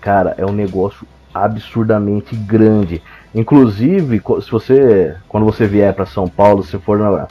Cara, 0.00 0.34
é 0.38 0.46
um 0.46 0.52
negócio 0.52 1.06
absurdamente 1.34 2.34
grande. 2.34 3.02
Inclusive, 3.34 4.22
se 4.42 4.50
você, 4.50 5.16
quando 5.28 5.44
você 5.44 5.66
vier 5.66 5.92
para 5.92 6.06
São 6.06 6.26
Paulo, 6.26 6.62
se 6.62 6.78
for 6.78 6.98
na, 6.98 7.28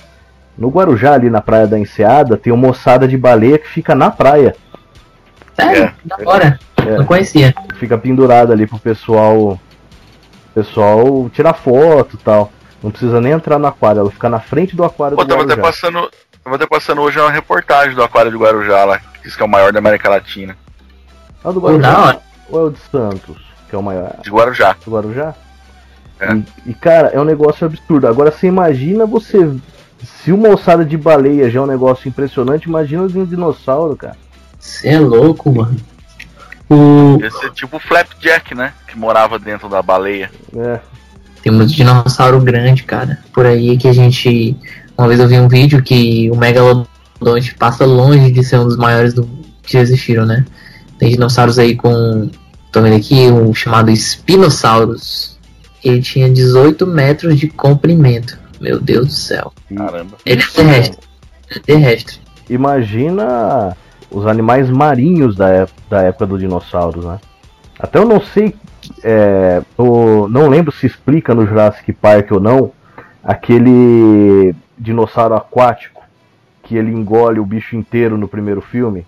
no 0.58 0.70
Guarujá 0.70 1.13
ali 1.13 1.30
na 1.30 1.42
praia 1.42 1.66
da 1.66 1.80
Enseada, 1.80 2.38
tem 2.38 2.54
uma 2.54 2.70
ossada 2.70 3.08
de 3.08 3.18
baleia 3.18 3.58
que 3.58 3.68
fica 3.68 3.96
na 3.96 4.12
praia, 4.12 4.56
Sério? 5.58 5.84
É. 5.84 5.94
Da 6.06 6.18
hora. 6.25 6.60
É. 6.77 6.98
Não 6.98 7.06
conhecia. 7.06 7.54
fica 7.75 7.98
pendurada 7.98 8.54
ali 8.54 8.68
pro 8.68 8.77
pessoal, 8.77 9.60
pessoal 10.54 11.30
tirar 11.34 11.54
foto, 11.54 12.16
e 12.16 12.20
tal. 12.20 12.51
Não 12.82 12.92
precisa 12.92 13.20
nem 13.20 13.32
entrar 13.32 13.58
no 13.58 13.66
aquário, 13.66 14.01
ela 14.01 14.12
fica 14.12 14.30
na 14.30 14.39
frente 14.39 14.75
do 14.75 14.84
aquário 14.84 15.18
Pô, 15.18 15.24
do 15.24 15.27
tava 15.27 15.42
até 15.42 15.56
Guarujá. 15.56 16.10
Passando. 16.48 16.51
Tava 16.51 16.56
até 16.56 16.66
passando 16.66 17.01
hoje 17.01 17.20
uma 17.20 17.32
reportagem 17.32 17.94
do 17.94 18.04
Aquário 18.04 18.32
de 18.32 18.38
Guarujá 18.38 18.86
lá, 18.86 19.00
que 19.00 19.24
diz 19.24 19.36
que 19.36 19.42
é 19.42 19.46
o 19.46 19.50
maior 19.50 19.74
da 19.74 19.80
América 19.80 20.10
Latina. 20.10 20.56
É 21.44 21.48
o 21.48 21.54
do 21.54 21.60
Guarujá 21.60 22.20
ou 22.50 22.60
é 22.60 22.63
o 22.63 22.70
de 22.70 22.80
Santos, 22.80 23.38
que 23.70 23.75
é 23.75 23.77
o 23.77 23.84
maior? 23.84 24.16
De 24.24 24.30
Guarujá. 24.30 24.75
do 24.86 24.92
Guarujá? 24.92 25.36
É. 26.20 26.34
E, 26.34 26.46
e, 26.68 26.74
cara, 26.74 27.10
é 27.10 27.20
um 27.20 27.25
negócio 27.25 27.68
absurdo. 27.68 28.08
Agora 28.08 28.32
você 28.32 28.48
imagina 28.48 29.06
você. 29.06 29.51
Se 30.24 30.32
uma 30.32 30.50
ossada 30.50 30.86
de 30.86 30.96
baleia 30.96 31.50
já 31.50 31.60
é 31.60 31.62
um 31.62 31.68
negócio 31.68 32.08
impressionante, 32.08 32.66
imagina 32.66 33.08
de 33.08 33.18
um 33.18 33.25
dinossauro, 33.25 33.96
cara. 33.96 34.16
Você 34.60 34.89
é 34.89 35.00
louco, 35.00 35.51
mano. 35.51 35.75
O... 36.70 37.18
Ia 37.22 37.32
ser 37.32 37.51
tipo 37.51 37.77
o 37.77 37.80
Flapjack, 37.80 38.54
né? 38.54 38.74
Que 38.88 38.98
morava 38.98 39.39
dentro 39.39 39.68
da 39.70 39.82
baleia. 39.82 40.32
É. 40.56 40.80
Tem 41.42 41.51
muito 41.51 41.74
dinossauro 41.74 42.39
grande, 42.42 42.84
cara. 42.84 43.20
Por 43.34 43.46
aí 43.46 43.77
que 43.77 43.88
a 43.88 43.94
gente. 43.94 44.56
Uma 44.98 45.08
vez 45.08 45.20
eu 45.20 45.27
vi 45.27 45.39
um 45.39 45.48
vídeo 45.48 45.82
que 45.84 46.30
o 46.32 46.36
Megalodonte 46.36 47.54
passa 47.58 47.86
longe 47.86 48.32
de 48.32 48.44
ser 48.44 48.60
um 48.60 48.66
dos 48.66 48.77
maiores 48.77 49.13
do... 49.13 49.27
que 49.63 49.77
existiram, 49.77 50.25
né? 50.25 50.46
Tem 50.98 51.10
dinossauros 51.12 51.60
aí 51.60 51.75
com. 51.75 52.30
Tô 52.72 52.82
vendo 52.82 52.96
aqui, 52.96 53.27
um 53.32 53.54
chamado 53.54 53.92
Spinosaurus. 53.96 55.38
Ele 55.84 56.01
tinha 56.01 56.30
18 56.30 56.86
metros 56.88 57.39
de 57.39 57.48
comprimento. 57.48 58.38
Meu 58.60 58.80
Deus 58.80 59.08
do 59.08 59.13
céu. 59.13 59.54
Caramba. 59.75 60.18
Ele 60.25 60.42
é 60.42 60.46
terrestre. 60.56 60.98
Ele 61.50 61.60
é 61.60 61.60
terrestre. 61.60 62.18
Imagina 62.50 63.77
os 64.10 64.25
animais 64.25 64.70
marinhos 64.70 65.36
da, 65.36 65.50
ép- 65.50 65.72
da 65.89 66.01
época 66.01 66.25
dos 66.25 66.39
dinossauros, 66.39 67.06
né? 67.06 67.20
Até 67.80 68.00
eu 68.00 68.06
não 68.08 68.20
sei. 68.20 68.56
é, 69.04 69.62
eu 69.77 70.27
não 70.30 70.50
lembro 70.50 70.72
se 70.74 70.88
explica 70.88 71.36
no 71.36 71.46
Jurassic 71.46 71.94
Park 71.94 72.32
ou 72.32 72.39
não. 72.39 72.72
Aquele 73.24 74.56
dinossauro 74.77 75.36
aquático 75.36 76.03
que 76.63 76.75
ele 76.75 76.91
engole 76.91 77.39
o 77.39 77.46
bicho 77.46 77.75
inteiro 77.75 78.17
no 78.17 78.27
primeiro 78.27 78.62
filme. 78.62 79.05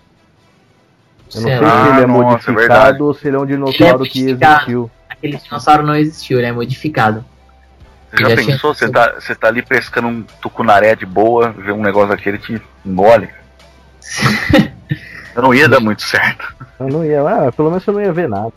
Eu 1.36 1.42
não 1.42 1.48
sei 1.50 1.58
Será? 1.58 1.70
se 1.70 1.90
ele 1.90 2.00
é 2.02 2.04
Ah, 2.04 2.08
nossa, 2.08 2.08
é 2.08 2.08
modificado 2.08 2.56
verdade. 2.60 3.04
ou 3.04 3.14
se 3.14 3.28
ele 3.28 3.36
é 3.36 3.40
um 3.40 3.46
dinossauro 3.46 4.04
que 4.06 4.30
existiu. 4.30 4.92
Aquele 5.10 5.38
dinossauro 5.38 5.84
não 5.86 5.96
existiu, 5.96 6.38
ele 6.40 6.48
é 6.48 6.52
modificado. 6.52 7.24
Você 8.12 8.24
já 8.24 8.30
Já 8.30 8.36
pensou? 8.36 8.74
Você 8.74 8.90
tá, 8.90 9.14
você 9.20 9.36
tá 9.36 9.48
ali 9.48 9.62
pescando 9.62 10.08
um 10.08 10.24
tucunaré 10.42 10.96
de 10.96 11.06
boa, 11.06 11.50
vê 11.52 11.72
um 11.72 11.82
negócio 11.82 12.10
daquele 12.10 12.38
e 12.38 12.40
te 12.40 12.62
engole. 12.86 13.30
Eu 15.36 15.44
não 15.44 15.54
ia 15.54 15.70
dar 15.70 15.80
muito 15.80 16.02
certo. 16.02 16.54
Eu 16.80 16.88
não 16.88 17.06
ia, 17.06 17.22
ah, 17.22 17.52
pelo 17.52 17.70
menos 17.70 17.86
eu 17.86 17.94
não 17.94 18.02
ia 18.02 18.12
ver 18.12 18.28
nada. 18.28 18.52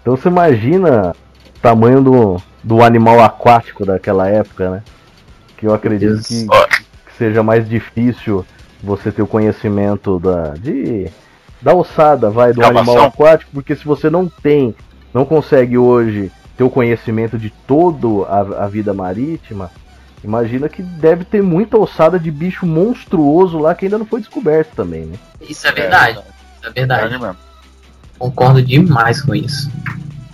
Então 0.00 0.14
você 0.14 0.28
imagina 0.28 1.12
o 1.56 1.58
tamanho 1.60 2.00
do, 2.02 2.42
do 2.62 2.82
animal 2.82 3.20
aquático 3.20 3.84
daquela 3.84 4.28
época, 4.28 4.70
né? 4.70 4.82
Que 5.60 5.66
eu 5.66 5.74
acredito 5.74 6.22
que, 6.22 6.46
que 6.46 7.16
seja 7.18 7.42
mais 7.42 7.68
difícil 7.68 8.44
você 8.82 9.12
ter 9.12 9.20
o 9.20 9.26
conhecimento 9.26 10.18
da, 10.18 10.54
de, 10.54 11.10
da 11.60 11.74
ossada, 11.74 12.30
vai, 12.30 12.52
do 12.52 12.62
Escavação. 12.62 12.94
animal 12.94 13.08
aquático, 13.08 13.50
porque 13.52 13.76
se 13.76 13.84
você 13.84 14.08
não 14.08 14.26
tem, 14.26 14.74
não 15.12 15.24
consegue 15.26 15.76
hoje 15.76 16.32
ter 16.56 16.64
o 16.64 16.70
conhecimento 16.70 17.38
de 17.38 17.50
toda 17.50 18.26
a, 18.26 18.64
a 18.64 18.68
vida 18.68 18.94
marítima, 18.94 19.70
imagina 20.24 20.68
que 20.68 20.82
deve 20.82 21.24
ter 21.24 21.42
muita 21.42 21.76
ossada 21.76 22.18
de 22.18 22.30
bicho 22.30 22.64
monstruoso 22.64 23.58
lá 23.58 23.74
que 23.74 23.84
ainda 23.84 23.98
não 23.98 24.06
foi 24.06 24.20
descoberto 24.20 24.74
também, 24.74 25.02
né? 25.02 25.18
Isso 25.40 25.66
é 25.66 25.72
verdade. 25.72 26.18
Isso 26.18 26.68
é 26.68 26.70
verdade. 26.70 27.02
Verdade 27.02 27.22
mesmo. 27.22 27.50
Concordo 28.18 28.62
demais 28.62 29.22
com 29.22 29.34
isso. 29.34 29.70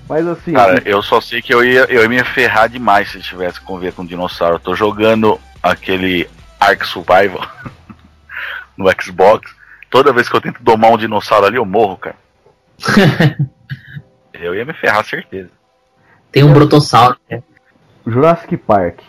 Mas 0.09 0.27
assim, 0.27 0.53
Cara, 0.53 0.83
eu 0.85 1.03
só 1.03 1.21
sei 1.21 1.43
que 1.43 1.53
eu 1.53 1.65
ia, 1.65 1.85
eu 1.87 2.03
ia 2.03 2.09
me 2.09 2.23
ferrar 2.23 2.69
demais 2.69 3.11
se 3.11 3.21
tivesse 3.21 3.59
que 3.59 3.67
conviver 3.67 3.93
com 3.93 4.03
um 4.03 4.07
dinossauro. 4.07 4.55
Eu 4.55 4.61
tô 4.61 4.75
jogando 4.75 5.41
aquele 5.63 6.29
Ark 6.61 6.87
Survival 6.87 7.47
no 8.77 8.87
Xbox. 9.01 9.55
Toda 9.91 10.13
vez 10.13 10.29
que 10.29 10.37
eu 10.37 10.41
tento 10.41 10.63
domar 10.63 10.93
um 10.93 10.99
dinossauro 10.99 11.47
ali, 11.47 11.57
eu 11.57 11.65
morro, 11.65 11.97
cara. 11.97 12.17
eu 14.35 14.55
ia 14.55 14.65
me 14.65 14.73
ferrar, 14.75 15.05
certeza. 15.05 15.51
Tem 16.31 16.45
um 16.45 16.53
brotossauro. 16.53 17.17
né? 17.29 17.43
Jurassic 18.07 18.57
Park. 18.57 19.01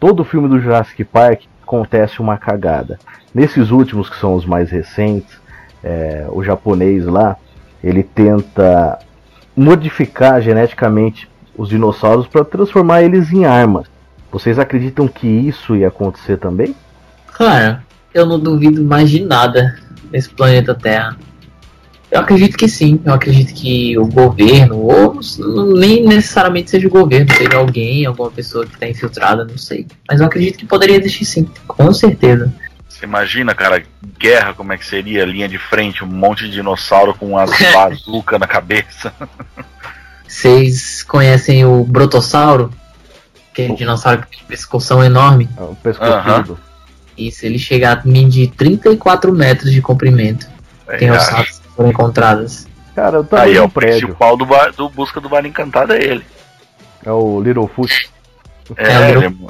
Todo 0.00 0.24
filme 0.24 0.48
do 0.48 0.60
Jurassic 0.60 1.04
Park 1.04 1.42
acontece 1.62 2.20
uma 2.20 2.36
cagada. 2.36 2.98
Nesses 3.32 3.70
últimos, 3.70 4.10
que 4.10 4.16
são 4.16 4.34
os 4.34 4.44
mais 4.44 4.70
recentes, 4.70 5.40
é, 5.84 6.26
o 6.28 6.42
japonês 6.42 7.06
lá, 7.06 7.36
ele 7.82 8.02
tenta 8.02 8.98
modificar 9.56 10.40
geneticamente 10.40 11.28
os 11.56 11.68
dinossauros 11.68 12.26
para 12.26 12.44
transformar 12.44 13.02
eles 13.02 13.32
em 13.32 13.44
armas. 13.44 13.86
Vocês 14.30 14.58
acreditam 14.58 15.06
que 15.06 15.26
isso 15.26 15.76
ia 15.76 15.88
acontecer 15.88 16.38
também? 16.38 16.74
Cara, 17.32 17.84
eu 18.14 18.24
não 18.24 18.38
duvido 18.38 18.82
mais 18.82 19.10
de 19.10 19.20
nada 19.20 19.78
nesse 20.10 20.30
planeta 20.30 20.74
Terra. 20.74 21.16
Eu 22.10 22.20
acredito 22.20 22.58
que 22.58 22.68
sim. 22.68 23.00
Eu 23.04 23.14
acredito 23.14 23.54
que 23.54 23.96
o 23.96 24.06
governo, 24.06 24.76
ou 24.76 25.18
nem 25.78 26.04
necessariamente 26.04 26.70
seja 26.70 26.86
o 26.86 26.90
governo, 26.90 27.32
seja 27.32 27.56
alguém, 27.56 28.04
alguma 28.04 28.30
pessoa 28.30 28.66
que 28.66 28.74
está 28.74 28.86
infiltrada, 28.86 29.46
não 29.46 29.56
sei. 29.56 29.86
Mas 30.06 30.20
eu 30.20 30.26
acredito 30.26 30.58
que 30.58 30.66
poderia 30.66 30.98
existir 30.98 31.24
sim, 31.24 31.48
com 31.66 31.92
certeza. 31.92 32.52
Você 33.02 33.06
imagina, 33.06 33.52
cara, 33.52 33.82
guerra, 34.16 34.54
como 34.54 34.72
é 34.72 34.78
que 34.78 34.86
seria? 34.86 35.24
Linha 35.24 35.48
de 35.48 35.58
frente, 35.58 36.04
um 36.04 36.06
monte 36.06 36.44
de 36.44 36.52
dinossauro 36.52 37.12
com 37.12 37.36
as 37.36 37.50
bazuca 37.74 38.38
na 38.38 38.46
cabeça. 38.46 39.12
Vocês 40.24 41.02
conhecem 41.02 41.64
o 41.64 41.82
Brotossauro? 41.82 42.72
Aquele 43.50 43.74
dinossauro 43.74 44.22
que 44.22 44.36
tem 44.36 44.44
um 44.44 44.46
pescoção 44.46 45.02
enorme. 45.02 45.48
É 45.58 45.62
O 45.62 45.74
pescoçudo. 45.74 46.60
Isso, 47.18 47.44
ele 47.44 47.58
chega 47.58 47.92
a 47.92 48.02
medir 48.04 48.52
34 48.52 49.32
metros 49.32 49.72
de 49.72 49.82
comprimento. 49.82 50.48
Tem 50.96 51.08
É, 51.08 51.12
ossadas 51.12 51.58
que 51.58 51.68
foram 51.74 51.90
encontradas. 51.90 52.68
Cara, 52.94 53.16
eu 53.16 53.26
Aí 53.32 53.56
é 53.56 53.62
o 53.62 53.68
prédio. 53.68 54.06
principal 54.06 54.36
do, 54.36 54.46
do 54.76 54.88
Busca 54.90 55.20
do 55.20 55.28
Vale 55.28 55.48
Encantado, 55.48 55.92
é 55.92 56.04
ele. 56.04 56.24
É 57.04 57.10
o 57.10 57.40
Littlefoot. 57.42 58.12
É, 58.76 58.86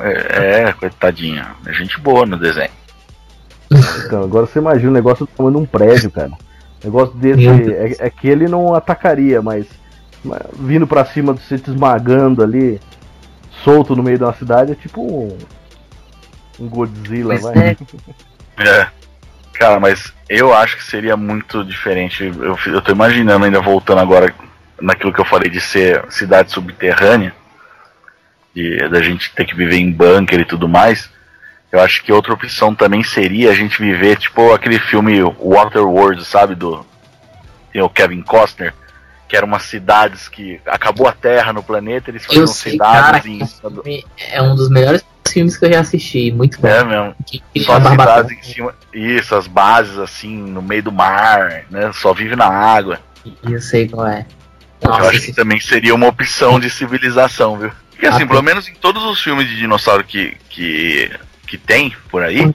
É, 0.00 0.62
é, 0.62 0.68
é, 0.68 0.73
coitadinho. 0.73 1.44
É 1.66 1.73
gente 1.75 2.00
boa 2.00 2.25
no 2.25 2.38
desenho. 2.38 2.81
Então, 4.06 4.22
agora 4.22 4.46
você 4.46 4.58
imagina 4.58 4.90
o 4.90 4.94
negócio 4.94 5.26
do 5.26 5.32
tamanho 5.32 5.56
de 5.56 5.62
um 5.62 5.66
prédio, 5.66 6.10
cara. 6.10 6.32
O 6.82 6.86
negócio 6.86 7.14
desse 7.14 7.46
é, 7.46 8.06
é, 8.06 8.10
que 8.10 8.28
ele 8.28 8.48
não 8.48 8.74
atacaria, 8.74 9.40
mas, 9.40 9.66
mas 10.24 10.40
vindo 10.58 10.86
pra 10.86 11.04
cima, 11.04 11.32
você 11.32 11.58
te 11.58 11.70
esmagando 11.70 12.42
ali, 12.42 12.80
solto 13.62 13.94
no 13.94 14.02
meio 14.02 14.18
da 14.18 14.32
cidade, 14.32 14.72
é 14.72 14.74
tipo 14.74 15.00
um, 15.00 15.38
um 16.58 16.68
Godzilla, 16.68 17.38
vai. 17.38 17.58
É. 17.58 17.76
é. 18.68 18.88
Cara, 19.52 19.78
mas 19.78 20.12
eu 20.28 20.52
acho 20.52 20.76
que 20.76 20.84
seria 20.84 21.16
muito 21.16 21.64
diferente. 21.64 22.24
Eu, 22.24 22.58
eu 22.66 22.80
tô 22.80 22.90
imaginando 22.90 23.44
ainda 23.44 23.60
voltando 23.60 24.00
agora 24.00 24.34
naquilo 24.80 25.12
que 25.12 25.20
eu 25.20 25.24
falei 25.24 25.48
de 25.48 25.60
ser 25.60 26.04
cidade 26.10 26.50
subterrânea, 26.50 27.32
de 28.54 28.88
da 28.88 29.00
gente 29.00 29.32
ter 29.34 29.44
que 29.44 29.54
viver 29.54 29.76
em 29.76 29.92
bunker 29.92 30.40
e 30.40 30.44
tudo 30.44 30.68
mais. 30.68 31.08
Eu 31.72 31.80
acho 31.80 32.04
que 32.04 32.12
outra 32.12 32.34
opção 32.34 32.74
também 32.74 33.02
seria 33.02 33.50
a 33.50 33.54
gente 33.54 33.80
viver, 33.80 34.18
tipo, 34.18 34.52
aquele 34.52 34.78
filme 34.78 35.22
Waterworld, 35.22 36.22
sabe? 36.22 36.54
Do. 36.54 36.84
O 37.74 37.88
Kevin 37.88 38.20
Costner, 38.20 38.74
que 39.26 39.34
eram 39.34 39.48
umas 39.48 39.62
cidades 39.62 40.28
que. 40.28 40.60
Acabou 40.66 41.08
a 41.08 41.12
Terra 41.12 41.50
no 41.50 41.62
planeta, 41.62 42.10
eles 42.10 42.26
faziam 42.26 42.46
sei, 42.46 42.72
cidades 42.72 43.58
cara, 43.62 43.88
em. 43.88 44.04
É 44.30 44.42
um 44.42 44.54
dos 44.54 44.68
melhores 44.68 45.02
filmes 45.26 45.56
que 45.56 45.64
eu 45.64 45.72
já 45.72 45.80
assisti, 45.80 46.30
muito 46.30 46.60
bom. 46.60 46.68
É 46.68 46.84
mesmo. 46.84 47.14
Que, 47.26 47.42
que 47.54 47.60
Só 47.64 47.80
cidades 47.80 48.30
em 48.30 48.42
cima. 48.42 48.74
Isso, 48.92 49.34
as 49.34 49.46
bases 49.46 49.96
assim, 49.96 50.36
no 50.36 50.60
meio 50.60 50.82
do 50.82 50.92
mar, 50.92 51.64
né? 51.70 51.90
Só 51.94 52.12
vive 52.12 52.36
na 52.36 52.48
água. 52.48 53.00
Eu 53.48 53.62
sei 53.62 53.88
qual 53.88 54.06
é. 54.06 54.26
Nossa, 54.84 55.00
eu 55.00 55.08
acho 55.08 55.22
que 55.22 55.32
também 55.32 55.58
seria 55.58 55.94
uma 55.94 56.08
opção 56.08 56.60
de 56.60 56.68
civilização, 56.68 57.56
viu? 57.56 57.72
Porque 57.90 58.04
assim, 58.04 58.24
ah, 58.24 58.26
pelo 58.26 58.42
menos 58.42 58.68
em 58.68 58.74
todos 58.74 59.02
os 59.04 59.22
filmes 59.22 59.48
de 59.48 59.56
dinossauro 59.56 60.04
que, 60.04 60.36
que 60.50 61.08
que 61.52 61.59
tem 61.59 61.94
por 62.11 62.23
aí, 62.23 62.50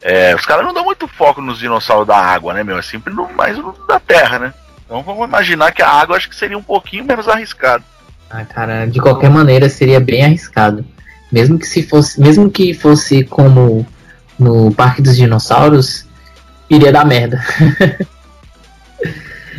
é, 0.00 0.34
os 0.34 0.46
caras 0.46 0.64
não 0.64 0.72
dão 0.72 0.82
muito 0.82 1.06
foco 1.06 1.42
nos 1.42 1.58
dinossauros 1.58 2.08
da 2.08 2.16
água, 2.16 2.54
né, 2.54 2.64
meu? 2.64 2.78
É 2.78 2.82
sempre 2.82 3.12
no, 3.12 3.30
mais 3.34 3.58
no 3.58 3.76
da 3.86 4.00
terra, 4.00 4.38
né? 4.38 4.54
Então 4.82 5.02
vamos 5.02 5.28
imaginar 5.28 5.72
que 5.72 5.82
a 5.82 5.90
água 5.90 6.16
acho 6.16 6.30
que 6.30 6.34
seria 6.34 6.56
um 6.56 6.62
pouquinho 6.62 7.04
menos 7.04 7.28
arriscado. 7.28 7.84
Ah, 8.30 8.42
cara, 8.46 8.86
de 8.86 8.98
qualquer 8.98 9.28
maneira 9.28 9.68
seria 9.68 10.00
bem 10.00 10.24
arriscado. 10.24 10.86
Mesmo 11.30 11.58
que 11.58 11.66
se 11.66 11.82
fosse, 11.82 12.18
mesmo 12.18 12.50
que 12.50 12.72
fosse 12.72 13.24
como 13.24 13.86
no 14.38 14.72
Parque 14.72 15.02
dos 15.02 15.16
Dinossauros, 15.16 16.06
iria 16.70 16.90
dar 16.92 17.04
merda. 17.04 17.44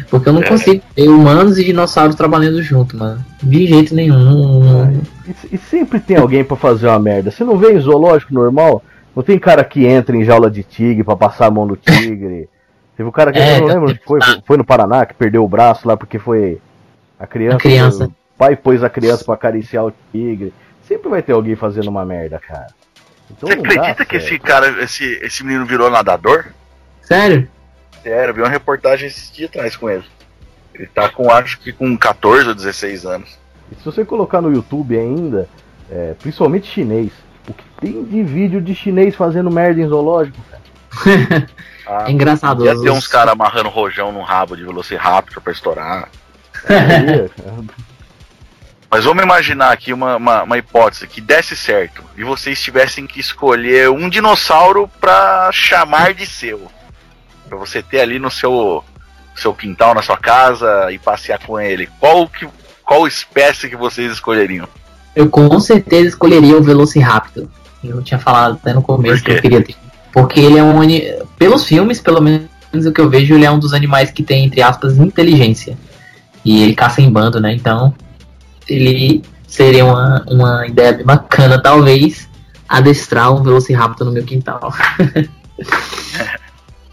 Porque 0.09 0.27
eu 0.27 0.33
não 0.33 0.41
é. 0.41 0.47
consigo 0.47 0.83
ter 0.95 1.07
humanos 1.07 1.59
e 1.59 1.63
dinossauros 1.63 2.15
trabalhando 2.15 2.61
junto, 2.63 2.97
mano. 2.97 3.23
De 3.41 3.67
jeito 3.67 3.93
nenhum. 3.93 5.03
E, 5.27 5.55
e, 5.55 5.57
sempre 5.57 5.99
tem 5.99 6.17
alguém 6.17 6.43
para 6.43 6.55
fazer 6.55 6.87
uma 6.87 6.99
merda. 6.99 7.31
Você 7.31 7.43
não 7.43 7.57
vê 7.57 7.73
em 7.73 7.79
zoológico 7.79 8.33
normal? 8.33 8.83
Não 9.15 9.23
tem 9.23 9.39
cara 9.39 9.63
que 9.63 9.85
entra 9.85 10.15
em 10.15 10.23
jaula 10.23 10.51
de 10.51 10.63
tigre 10.63 11.03
para 11.03 11.15
passar 11.15 11.47
a 11.47 11.51
mão 11.51 11.65
no 11.65 11.75
tigre. 11.75 12.49
Teve 12.95 13.09
um 13.09 13.11
cara 13.11 13.31
que 13.31 13.39
é, 13.39 13.57
eu 13.57 13.61
não 13.61 13.67
lembro 13.67 13.89
onde 13.89 14.01
foi, 14.05 14.19
foi 14.45 14.57
no 14.57 14.63
Paraná, 14.63 15.05
que 15.05 15.13
perdeu 15.13 15.43
o 15.43 15.47
braço 15.47 15.87
lá 15.87 15.97
porque 15.97 16.17
foi 16.17 16.61
a 17.19 17.27
criança. 17.27 17.57
A 17.57 17.59
criança. 17.59 18.05
O 18.05 18.37
pai 18.37 18.55
pôs 18.55 18.83
a 18.83 18.89
criança 18.89 19.25
para 19.25 19.33
acariciar 19.33 19.85
o 19.85 19.93
tigre. 20.11 20.53
Sempre 20.87 21.09
vai 21.09 21.21
ter 21.21 21.33
alguém 21.33 21.55
fazendo 21.55 21.87
uma 21.87 22.05
merda, 22.05 22.39
cara. 22.39 22.67
Então, 23.29 23.49
Você 23.49 23.55
acredita 23.55 24.05
que 24.05 24.17
esse 24.17 24.39
cara, 24.39 24.83
esse, 24.83 25.03
esse 25.23 25.43
menino 25.43 25.65
virou 25.65 25.89
nadador? 25.89 26.45
Sério? 27.01 27.49
Sério, 28.03 28.33
vi 28.33 28.41
uma 28.41 28.49
reportagem 28.49 29.07
esses 29.07 29.31
dias 29.31 29.49
atrás 29.49 29.75
com 29.75 29.89
ele. 29.89 30.03
Ele 30.73 30.87
tá 30.87 31.09
com, 31.09 31.29
acho 31.31 31.59
que 31.59 31.71
com 31.71 31.97
14 31.97 32.49
ou 32.49 32.55
16 32.55 33.05
anos. 33.05 33.39
E 33.71 33.75
se 33.75 33.85
você 33.85 34.05
colocar 34.05 34.41
no 34.41 34.53
YouTube 34.53 34.97
ainda, 34.97 35.47
é, 35.89 36.13
principalmente 36.19 36.67
chinês, 36.67 37.11
o 37.47 37.53
que 37.53 37.63
tem 37.79 38.03
de 38.03 38.23
vídeo 38.23 38.61
de 38.61 38.73
chinês 38.73 39.15
fazendo 39.15 39.51
merda 39.51 39.81
em 39.81 39.87
zoológico, 39.87 40.37
cara? 40.49 40.65
ah, 41.85 42.05
é 42.07 42.11
engraçado. 42.11 42.65
Ia 42.65 42.79
ter 42.79 42.91
uns 42.91 43.07
caras 43.07 43.33
amarrando 43.33 43.69
rojão 43.69 44.11
no 44.11 44.21
rabo 44.21 44.55
de 44.55 44.63
Velociraptor 44.63 45.41
pra 45.41 45.51
estourar. 45.51 46.09
É, 46.69 47.29
Mas 48.89 49.03
vamos 49.03 49.23
imaginar 49.23 49.71
aqui 49.71 49.91
uma, 49.91 50.15
uma, 50.15 50.43
uma, 50.43 50.57
hipótese 50.57 51.05
que 51.05 51.19
desse 51.19 51.55
certo 51.55 52.01
e 52.15 52.23
vocês 52.23 52.61
tivessem 52.61 53.05
que 53.05 53.19
escolher 53.19 53.89
um 53.89 54.07
dinossauro 54.07 54.89
para 55.01 55.51
chamar 55.51 56.13
de 56.13 56.25
seu 56.25 56.71
para 57.49 57.57
você 57.57 57.81
ter 57.83 57.99
ali 57.99 58.19
no 58.19 58.31
seu 58.31 58.83
seu 59.35 59.53
quintal, 59.53 59.93
na 59.93 60.01
sua 60.01 60.17
casa 60.17 60.89
e 60.91 60.97
passear 60.97 61.39
com 61.39 61.59
ele, 61.59 61.89
qual 61.99 62.25
que 62.27 62.47
qual 62.85 63.07
espécie 63.07 63.67
que 63.67 63.75
vocês 63.75 64.11
escolheriam? 64.11 64.67
Eu 65.15 65.29
com 65.29 65.59
certeza 65.59 66.09
escolheria 66.09 66.57
o 66.57 66.63
Velociraptor. 66.63 67.47
Eu 67.83 68.01
tinha 68.01 68.19
falado 68.19 68.53
até 68.61 68.73
no 68.73 68.81
começo 68.81 69.23
que 69.23 69.31
eu 69.31 69.41
queria 69.41 69.63
ter. 69.63 69.75
Porque 70.11 70.39
ele 70.39 70.57
é 70.57 70.63
um 70.63 70.79
pelos 71.37 71.65
filmes, 71.65 71.99
pelo 71.99 72.21
menos 72.21 72.47
o 72.85 72.91
que 72.91 73.01
eu 73.01 73.09
vejo, 73.09 73.33
ele 73.33 73.45
é 73.45 73.51
um 73.51 73.59
dos 73.59 73.73
animais 73.73 74.11
que 74.11 74.23
tem 74.23 74.45
entre 74.45 74.61
aspas 74.61 74.97
inteligência. 74.97 75.77
E 76.43 76.63
ele 76.63 76.75
caça 76.75 77.01
em 77.01 77.09
bando, 77.09 77.39
né? 77.39 77.53
Então, 77.53 77.93
ele 78.67 79.23
seria 79.47 79.85
uma, 79.85 80.23
uma 80.27 80.67
ideia 80.67 80.93
bem 80.93 81.05
bacana, 81.05 81.61
talvez, 81.61 82.29
adestrar 82.67 83.33
um 83.33 83.41
Velociraptor 83.41 84.05
no 84.05 84.13
meu 84.13 84.23
quintal. 84.23 84.73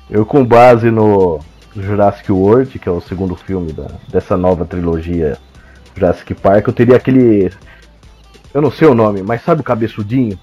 Eu, 0.09 0.27
com 0.27 0.45
base 0.45 0.91
no 0.91 1.41
Jurassic 1.75 2.31
World, 2.31 2.79
que 2.79 2.89
é 2.89 2.93
o 2.93 3.01
segundo 3.01 3.35
filme 3.35 3.73
da, 3.73 3.89
dessa 4.09 4.37
nova 4.37 4.65
trilogia 4.65 5.39
Jurassic 5.95 6.35
Park, 6.35 6.67
eu 6.67 6.73
teria 6.73 6.97
aquele. 6.97 7.51
Eu 8.53 8.61
não 8.61 8.71
sei 8.71 8.89
o 8.89 8.95
nome, 8.95 9.23
mas 9.23 9.43
sabe 9.43 9.61
o 9.61 9.65
cabeçudinho? 9.65 10.39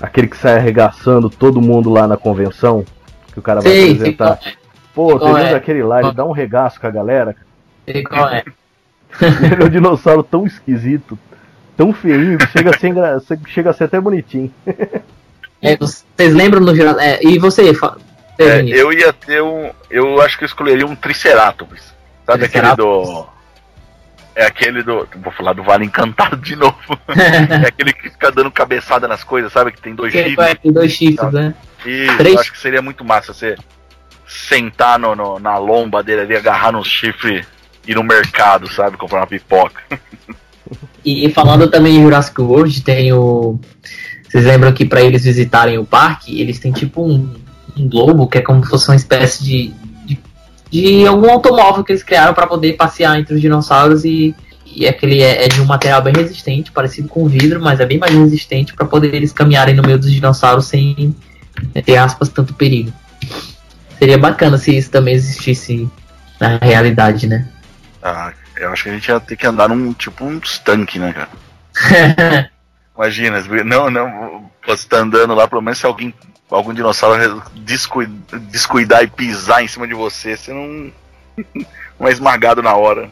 Aquele 0.00 0.26
que 0.26 0.36
sai 0.36 0.56
arregaçando 0.56 1.30
todo 1.30 1.60
mundo 1.60 1.90
lá 1.90 2.06
na 2.06 2.16
convenção, 2.16 2.84
que 3.32 3.38
o 3.38 3.42
cara 3.42 3.60
vai 3.60 3.72
sei, 3.72 3.92
apresentar. 3.92 4.38
Sei 4.42 4.52
Pô, 4.94 5.18
tem 5.18 5.36
é. 5.36 5.54
aquele 5.54 5.82
lá, 5.82 6.00
ele 6.00 6.12
dá 6.12 6.24
um 6.24 6.32
regaço 6.32 6.80
com 6.80 6.86
a 6.86 6.90
galera. 6.90 7.36
Sei 7.84 8.02
qual 8.02 8.28
é. 8.30 8.42
ele 9.20 9.62
é 9.62 9.64
um 9.66 9.68
dinossauro 9.68 10.22
tão 10.22 10.46
esquisito, 10.46 11.18
tão 11.76 11.92
feinho, 11.92 12.38
que 12.38 12.46
chega 12.46 12.70
a 12.70 13.20
ser, 13.20 13.38
chega 13.46 13.70
a 13.70 13.72
ser 13.74 13.84
até 13.84 14.00
bonitinho. 14.00 14.52
É, 15.62 15.76
vocês 15.76 16.34
lembram 16.34 16.60
no 16.60 16.74
Jurassic... 16.74 17.02
É, 17.02 17.20
e 17.22 17.38
você, 17.38 17.72
é, 18.38 18.60
eu 18.62 18.92
ia 18.92 19.12
ter 19.12 19.42
um. 19.42 19.70
Eu 19.90 20.20
acho 20.20 20.36
que 20.36 20.44
eu 20.44 20.46
escolheria 20.46 20.86
um 20.86 20.94
Triceratops. 20.94 21.94
Sabe 22.26 22.44
aquele 22.44 22.74
do. 22.74 23.26
É 24.36 24.44
aquele 24.44 24.82
do. 24.82 25.08
Vou 25.22 25.32
falar 25.32 25.54
do 25.54 25.62
Vale 25.62 25.86
Encantado 25.86 26.36
de 26.36 26.54
novo. 26.54 26.76
é 27.08 27.68
aquele 27.68 27.90
que 27.94 28.10
fica 28.10 28.30
dando 28.30 28.50
cabeçada 28.50 29.08
nas 29.08 29.24
coisas, 29.24 29.50
sabe? 29.50 29.72
Que 29.72 29.80
tem 29.80 29.94
dois 29.94 30.12
que 30.12 30.22
chifres. 30.22 30.46
É, 30.46 30.54
tem 30.54 30.72
dois 30.72 30.92
chifres, 30.92 31.32
né? 31.32 31.54
Isso, 31.86 32.16
Três... 32.18 32.34
eu 32.34 32.40
acho 32.40 32.52
que 32.52 32.58
seria 32.58 32.82
muito 32.82 33.02
massa 33.02 33.32
você 33.32 33.56
sentar 34.28 34.98
no, 34.98 35.16
no, 35.16 35.38
na 35.38 35.56
lomba 35.56 36.02
dele 36.02 36.20
ali, 36.20 36.36
agarrar 36.36 36.70
nos 36.70 36.86
chifres 36.86 37.46
e 37.86 37.92
ir 37.92 37.94
no 37.94 38.02
mercado, 38.02 38.70
sabe? 38.70 38.98
Comprar 38.98 39.20
uma 39.20 39.26
pipoca. 39.26 39.80
e, 41.02 41.26
e 41.26 41.32
falando 41.32 41.70
também 41.70 41.96
em 41.96 42.02
Jurassic 42.02 42.38
World, 42.38 42.82
tem 42.82 43.14
o. 43.14 43.58
Vocês 44.28 44.44
lembram 44.44 44.72
que 44.72 44.84
para 44.84 45.00
eles 45.00 45.24
visitarem 45.24 45.78
o 45.78 45.84
parque, 45.86 46.38
eles 46.38 46.58
têm 46.58 46.72
tipo 46.72 47.02
um 47.02 47.34
um 47.76 47.88
globo, 47.88 48.26
que 48.26 48.38
é 48.38 48.40
como 48.40 48.64
se 48.64 48.70
fosse 48.70 48.88
uma 48.88 48.96
espécie 48.96 49.44
de, 49.44 49.74
de, 50.70 51.06
algum 51.06 51.30
automóvel 51.30 51.84
que 51.84 51.92
eles 51.92 52.02
criaram 52.02 52.34
para 52.34 52.46
poder 52.46 52.74
passear 52.74 53.18
entre 53.18 53.34
os 53.34 53.40
dinossauros 53.40 54.04
e, 54.04 54.34
e 54.64 54.86
aquele 54.86 55.22
é, 55.22 55.44
é, 55.44 55.48
de 55.48 55.60
um 55.60 55.64
material 55.64 56.02
bem 56.02 56.14
resistente, 56.14 56.72
parecido 56.72 57.08
com 57.08 57.28
vidro, 57.28 57.60
mas 57.60 57.80
é 57.80 57.86
bem 57.86 57.98
mais 57.98 58.12
resistente 58.12 58.74
para 58.74 58.86
poder 58.86 59.14
eles 59.14 59.32
caminharem 59.32 59.74
no 59.74 59.82
meio 59.82 59.98
dos 59.98 60.10
dinossauros 60.10 60.66
sem, 60.66 61.14
ter 61.84 61.96
aspas, 61.96 62.28
tanto 62.28 62.54
perigo. 62.54 62.92
Seria 63.98 64.18
bacana 64.18 64.58
se 64.58 64.76
isso 64.76 64.90
também 64.90 65.14
existisse 65.14 65.88
na 66.38 66.58
realidade, 66.58 67.26
né? 67.26 67.48
Ah, 68.02 68.32
eu 68.56 68.70
acho 68.70 68.84
que 68.84 68.88
a 68.90 68.92
gente 68.92 69.08
ia 69.08 69.20
ter 69.20 69.36
que 69.36 69.46
andar 69.46 69.68
num 69.68 69.92
tipo 69.92 70.24
um 70.24 70.40
tanque, 70.64 70.98
né, 70.98 71.12
cara? 71.12 72.50
Imagina, 72.96 73.42
não, 73.64 73.90
não, 73.90 74.50
você 74.66 74.88
tá 74.88 74.98
andando 74.98 75.34
lá, 75.34 75.46
pelo 75.46 75.60
menos 75.60 75.78
se 75.78 75.86
alguém 75.86 76.14
algum 76.50 76.72
dinossauro 76.72 77.42
descuidar 78.50 79.02
e 79.02 79.08
pisar 79.08 79.62
em 79.62 79.68
cima 79.68 79.86
de 79.86 79.94
você, 79.94 80.36
você 80.36 80.52
não. 80.52 80.92
não 81.98 82.06
é 82.08 82.12
esmagado 82.12 82.62
na 82.62 82.74
hora. 82.74 83.10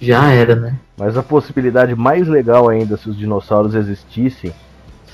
Já 0.00 0.30
era, 0.30 0.56
né? 0.56 0.78
Mas 0.96 1.16
a 1.16 1.22
possibilidade 1.22 1.94
mais 1.94 2.26
legal 2.26 2.68
ainda, 2.68 2.96
se 2.96 3.10
os 3.10 3.18
dinossauros 3.18 3.74
existissem, 3.74 4.54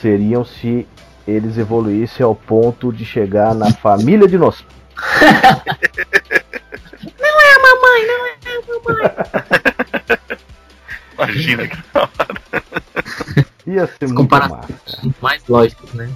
seriam 0.01 0.45
se 0.45 0.87
eles 1.27 1.59
evoluíssem 1.59 2.25
ao 2.25 2.37
ponto 2.37 2.93
de 2.93 3.05
chegar 3.05 3.55
na 3.55 3.73
família 3.73 4.29
dinossauro. 4.29 4.73
não 7.21 7.41
é 7.41 7.55
a 7.55 7.59
mamãe, 7.59 8.07
não 8.07 8.27
é 8.27 8.37
a 8.47 8.61
mamãe. 8.69 9.03
Imagina 11.15 11.67
que 11.67 11.77
da 11.93 12.03
hora. 12.03 12.37
Ia 13.67 13.87
ser 13.89 14.09
muito 14.09 14.31
massa. 14.31 14.69
mais 15.21 15.43
lógicos, 15.49 15.93
né? 15.95 16.09